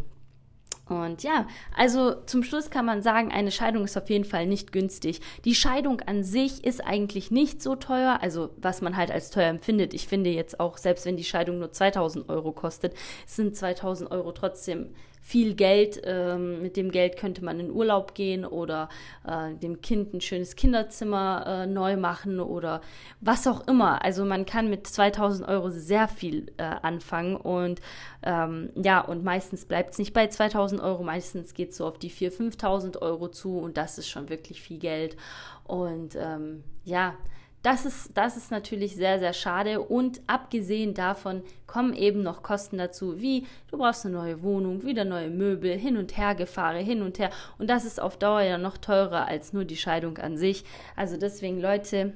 Und 0.88 1.22
ja, 1.22 1.46
also 1.76 2.14
zum 2.26 2.42
Schluss 2.42 2.68
kann 2.68 2.84
man 2.84 3.02
sagen, 3.02 3.30
eine 3.30 3.50
Scheidung 3.50 3.84
ist 3.84 3.96
auf 3.96 4.10
jeden 4.10 4.24
Fall 4.24 4.46
nicht 4.46 4.72
günstig. 4.72 5.20
Die 5.44 5.54
Scheidung 5.54 6.00
an 6.02 6.24
sich 6.24 6.64
ist 6.64 6.84
eigentlich 6.84 7.30
nicht 7.30 7.62
so 7.62 7.76
teuer, 7.76 8.18
also 8.20 8.50
was 8.56 8.82
man 8.82 8.96
halt 8.96 9.10
als 9.10 9.30
teuer 9.30 9.48
empfindet. 9.48 9.94
Ich 9.94 10.06
finde 10.06 10.30
jetzt 10.30 10.60
auch, 10.60 10.76
selbst 10.76 11.06
wenn 11.06 11.16
die 11.16 11.24
Scheidung 11.24 11.60
nur 11.60 11.72
2000 11.72 12.28
Euro 12.28 12.52
kostet, 12.52 12.94
sind 13.26 13.56
2000 13.56 14.10
Euro 14.10 14.32
trotzdem 14.32 14.94
viel 15.22 15.54
Geld. 15.54 16.02
Ähm, 16.04 16.60
mit 16.60 16.76
dem 16.76 16.90
Geld 16.90 17.16
könnte 17.16 17.44
man 17.44 17.60
in 17.60 17.70
Urlaub 17.70 18.14
gehen 18.14 18.44
oder 18.44 18.88
äh, 19.26 19.54
dem 19.54 19.80
Kind 19.80 20.12
ein 20.12 20.20
schönes 20.20 20.56
Kinderzimmer 20.56 21.44
äh, 21.46 21.66
neu 21.66 21.96
machen 21.96 22.40
oder 22.40 22.82
was 23.20 23.46
auch 23.46 23.66
immer. 23.68 24.04
Also 24.04 24.24
man 24.24 24.44
kann 24.44 24.68
mit 24.68 24.86
2000 24.86 25.48
Euro 25.48 25.70
sehr 25.70 26.08
viel 26.08 26.52
äh, 26.56 26.64
anfangen 26.64 27.36
und 27.36 27.80
ähm, 28.24 28.70
ja, 28.74 29.00
und 29.00 29.22
meistens 29.22 29.64
bleibt 29.64 29.92
es 29.92 29.98
nicht 29.98 30.12
bei 30.12 30.26
2000 30.26 30.80
Euro, 30.80 31.04
meistens 31.04 31.54
geht 31.54 31.70
es 31.70 31.76
so 31.76 31.86
auf 31.86 31.98
die 31.98 32.10
4.000, 32.10 32.58
5.000 32.58 32.98
Euro 33.00 33.28
zu 33.28 33.58
und 33.58 33.76
das 33.76 33.98
ist 33.98 34.08
schon 34.08 34.28
wirklich 34.28 34.60
viel 34.60 34.78
Geld. 34.78 35.16
Und 35.64 36.16
ähm, 36.16 36.64
ja, 36.84 37.14
das 37.62 37.86
ist, 37.86 38.10
das 38.16 38.36
ist 38.36 38.50
natürlich 38.50 38.96
sehr, 38.96 39.20
sehr 39.20 39.32
schade. 39.32 39.80
Und 39.80 40.20
abgesehen 40.26 40.94
davon 40.94 41.42
kommen 41.66 41.94
eben 41.94 42.22
noch 42.22 42.42
Kosten 42.42 42.76
dazu, 42.76 43.20
wie 43.20 43.46
du 43.70 43.78
brauchst 43.78 44.04
eine 44.04 44.16
neue 44.16 44.42
Wohnung, 44.42 44.82
wieder 44.82 45.04
neue 45.04 45.30
Möbel, 45.30 45.78
hin 45.78 45.96
und 45.96 46.16
her 46.16 46.34
gefahre, 46.34 46.78
hin 46.78 47.02
und 47.02 47.20
her. 47.20 47.30
Und 47.58 47.70
das 47.70 47.84
ist 47.84 48.00
auf 48.00 48.16
Dauer 48.16 48.42
ja 48.42 48.58
noch 48.58 48.78
teurer 48.78 49.26
als 49.26 49.52
nur 49.52 49.64
die 49.64 49.76
Scheidung 49.76 50.18
an 50.18 50.36
sich. 50.36 50.64
Also 50.96 51.16
deswegen, 51.16 51.60
Leute, 51.60 52.14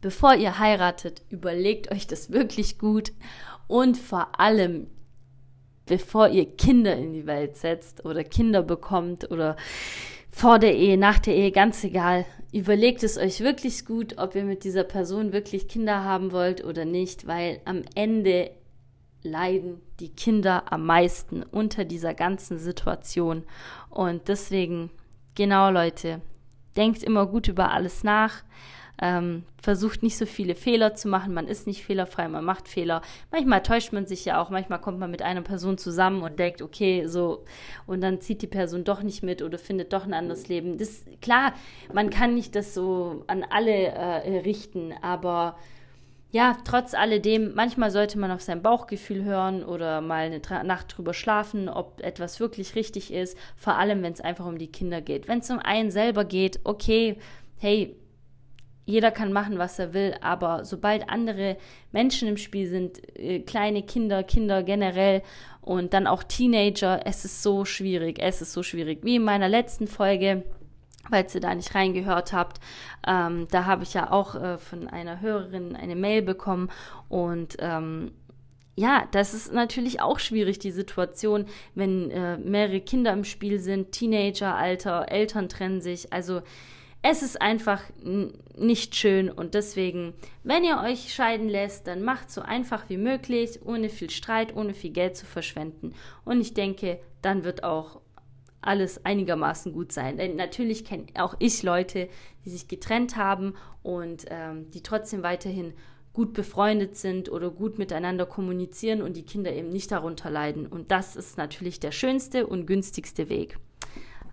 bevor 0.00 0.34
ihr 0.34 0.58
heiratet, 0.58 1.22
überlegt 1.28 1.92
euch 1.92 2.06
das 2.06 2.32
wirklich 2.32 2.78
gut. 2.78 3.12
Und 3.68 3.98
vor 3.98 4.40
allem, 4.40 4.88
bevor 5.84 6.28
ihr 6.28 6.46
Kinder 6.56 6.96
in 6.96 7.12
die 7.12 7.26
Welt 7.26 7.56
setzt 7.56 8.06
oder 8.06 8.24
Kinder 8.24 8.62
bekommt 8.62 9.30
oder 9.30 9.56
vor 10.30 10.58
der 10.58 10.76
Ehe, 10.76 10.96
nach 10.96 11.18
der 11.18 11.34
Ehe, 11.34 11.52
ganz 11.52 11.82
egal. 11.84 12.24
Überlegt 12.52 13.02
es 13.02 13.18
euch 13.18 13.40
wirklich 13.40 13.84
gut, 13.84 14.18
ob 14.18 14.34
ihr 14.34 14.44
mit 14.44 14.64
dieser 14.64 14.84
Person 14.84 15.32
wirklich 15.32 15.68
Kinder 15.68 16.04
haben 16.04 16.32
wollt 16.32 16.64
oder 16.64 16.84
nicht, 16.84 17.26
weil 17.26 17.60
am 17.64 17.82
Ende 17.94 18.50
leiden 19.22 19.80
die 20.00 20.08
Kinder 20.08 20.72
am 20.72 20.86
meisten 20.86 21.42
unter 21.42 21.84
dieser 21.84 22.14
ganzen 22.14 22.58
Situation. 22.58 23.44
Und 23.90 24.28
deswegen, 24.28 24.90
genau 25.34 25.70
Leute, 25.70 26.20
denkt 26.76 27.02
immer 27.02 27.26
gut 27.26 27.48
über 27.48 27.72
alles 27.72 28.02
nach. 28.02 28.42
Ähm, 29.02 29.44
versucht 29.62 30.02
nicht 30.02 30.18
so 30.18 30.26
viele 30.26 30.54
Fehler 30.54 30.94
zu 30.94 31.08
machen. 31.08 31.32
Man 31.32 31.46
ist 31.46 31.66
nicht 31.66 31.84
fehlerfrei, 31.84 32.28
man 32.28 32.44
macht 32.44 32.68
Fehler. 32.68 33.00
Manchmal 33.30 33.62
täuscht 33.62 33.92
man 33.92 34.06
sich 34.06 34.24
ja 34.26 34.40
auch, 34.40 34.50
manchmal 34.50 34.80
kommt 34.80 34.98
man 34.98 35.10
mit 35.10 35.22
einer 35.22 35.42
Person 35.42 35.78
zusammen 35.78 36.22
und 36.22 36.38
denkt, 36.38 36.60
okay, 36.60 37.06
so, 37.06 37.44
und 37.86 38.02
dann 38.02 38.20
zieht 38.20 38.42
die 38.42 38.46
Person 38.46 38.84
doch 38.84 39.02
nicht 39.02 39.22
mit 39.22 39.40
oder 39.42 39.58
findet 39.58 39.92
doch 39.92 40.04
ein 40.04 40.12
anderes 40.12 40.48
Leben. 40.48 40.76
Das 40.76 41.04
klar, 41.22 41.54
man 41.92 42.10
kann 42.10 42.34
nicht 42.34 42.54
das 42.54 42.74
so 42.74 43.24
an 43.26 43.44
alle 43.48 43.72
äh, 43.72 44.38
richten, 44.40 44.92
aber 45.00 45.56
ja, 46.32 46.56
trotz 46.64 46.94
alledem, 46.94 47.54
manchmal 47.54 47.90
sollte 47.90 48.18
man 48.18 48.30
auf 48.30 48.40
sein 48.40 48.62
Bauchgefühl 48.62 49.24
hören 49.24 49.64
oder 49.64 50.00
mal 50.00 50.26
eine 50.26 50.40
Tra 50.40 50.62
Nacht 50.62 50.96
drüber 50.96 51.12
schlafen, 51.12 51.68
ob 51.68 52.00
etwas 52.02 52.38
wirklich 52.38 52.76
richtig 52.76 53.12
ist, 53.12 53.36
vor 53.56 53.76
allem 53.76 54.02
wenn 54.02 54.12
es 54.12 54.20
einfach 54.20 54.46
um 54.46 54.56
die 54.56 54.70
Kinder 54.70 55.00
geht. 55.00 55.26
Wenn 55.26 55.40
es 55.40 55.50
um 55.50 55.58
einen 55.58 55.90
selber 55.90 56.24
geht, 56.24 56.60
okay, 56.62 57.16
hey, 57.58 57.96
jeder 58.90 59.10
kann 59.10 59.32
machen, 59.32 59.58
was 59.58 59.78
er 59.78 59.94
will, 59.94 60.14
aber 60.20 60.64
sobald 60.64 61.08
andere 61.08 61.56
Menschen 61.92 62.28
im 62.28 62.36
Spiel 62.36 62.68
sind, 62.68 63.00
äh, 63.18 63.40
kleine 63.40 63.82
Kinder, 63.82 64.22
Kinder 64.22 64.62
generell 64.62 65.22
und 65.62 65.94
dann 65.94 66.06
auch 66.06 66.22
Teenager, 66.22 67.00
es 67.06 67.24
ist 67.24 67.42
so 67.42 67.64
schwierig, 67.64 68.18
es 68.20 68.42
ist 68.42 68.52
so 68.52 68.62
schwierig. 68.62 69.00
Wie 69.02 69.16
in 69.16 69.22
meiner 69.22 69.48
letzten 69.48 69.86
Folge, 69.86 70.44
falls 71.08 71.34
ihr 71.34 71.40
da 71.40 71.54
nicht 71.54 71.74
reingehört 71.74 72.32
habt, 72.32 72.60
ähm, 73.06 73.46
da 73.50 73.64
habe 73.64 73.84
ich 73.84 73.94
ja 73.94 74.10
auch 74.10 74.34
äh, 74.34 74.58
von 74.58 74.88
einer 74.88 75.20
Hörerin 75.20 75.76
eine 75.76 75.96
Mail 75.96 76.22
bekommen 76.22 76.68
und 77.08 77.56
ähm, 77.60 78.12
ja, 78.76 79.06
das 79.10 79.34
ist 79.34 79.52
natürlich 79.52 80.00
auch 80.00 80.18
schwierig, 80.18 80.58
die 80.58 80.70
Situation, 80.70 81.44
wenn 81.74 82.10
äh, 82.10 82.38
mehrere 82.38 82.80
Kinder 82.80 83.12
im 83.12 83.24
Spiel 83.24 83.58
sind, 83.58 83.92
Teenageralter, 83.92 85.10
Eltern 85.10 85.50
trennen 85.50 85.82
sich, 85.82 86.12
also 86.14 86.40
es 87.02 87.22
ist 87.22 87.40
einfach 87.40 87.82
nicht 88.56 88.94
schön 88.94 89.30
und 89.30 89.54
deswegen, 89.54 90.12
wenn 90.44 90.64
ihr 90.64 90.80
euch 90.84 91.14
scheiden 91.14 91.48
lässt, 91.48 91.86
dann 91.86 92.02
macht 92.02 92.30
so 92.30 92.42
einfach 92.42 92.88
wie 92.88 92.98
möglich, 92.98 93.60
ohne 93.64 93.88
viel 93.88 94.10
Streit, 94.10 94.54
ohne 94.54 94.74
viel 94.74 94.90
Geld 94.90 95.16
zu 95.16 95.24
verschwenden. 95.24 95.94
Und 96.24 96.40
ich 96.40 96.52
denke, 96.52 97.00
dann 97.22 97.44
wird 97.44 97.64
auch 97.64 98.00
alles 98.60 99.04
einigermaßen 99.06 99.72
gut 99.72 99.92
sein. 99.92 100.18
Denn 100.18 100.36
natürlich 100.36 100.84
kenne 100.84 101.06
auch 101.14 101.34
ich 101.38 101.62
Leute, 101.62 102.08
die 102.44 102.50
sich 102.50 102.68
getrennt 102.68 103.16
haben 103.16 103.54
und 103.82 104.26
ähm, 104.28 104.70
die 104.70 104.82
trotzdem 104.82 105.22
weiterhin 105.22 105.72
gut 106.12 106.34
befreundet 106.34 106.96
sind 106.96 107.30
oder 107.30 107.50
gut 107.50 107.78
miteinander 107.78 108.26
kommunizieren 108.26 109.00
und 109.00 109.16
die 109.16 109.24
Kinder 109.24 109.52
eben 109.52 109.70
nicht 109.70 109.90
darunter 109.90 110.28
leiden. 110.30 110.66
Und 110.66 110.90
das 110.90 111.16
ist 111.16 111.38
natürlich 111.38 111.80
der 111.80 111.92
schönste 111.92 112.46
und 112.46 112.66
günstigste 112.66 113.28
Weg. 113.28 113.58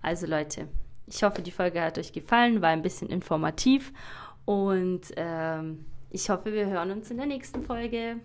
Also 0.01 0.25
Leute, 0.25 0.67
ich 1.08 1.24
hoffe, 1.24 1.41
die 1.41 1.52
Folge 1.52 1.82
hat 1.82 1.98
euch 1.98 2.12
gefallen, 2.12 2.62
war 2.62 2.70
ein 2.70 2.82
bisschen 2.82 3.10
informativ 3.10 3.93
und 4.46 5.02
ähm, 5.15 5.86
ich 6.10 6.30
hoffe, 6.30 6.54
wir 6.54 6.67
hören 6.67 6.91
uns 6.91 7.12
in 7.12 7.17
der 7.17 7.26
nächsten 7.26 7.63
Folge. 7.63 8.20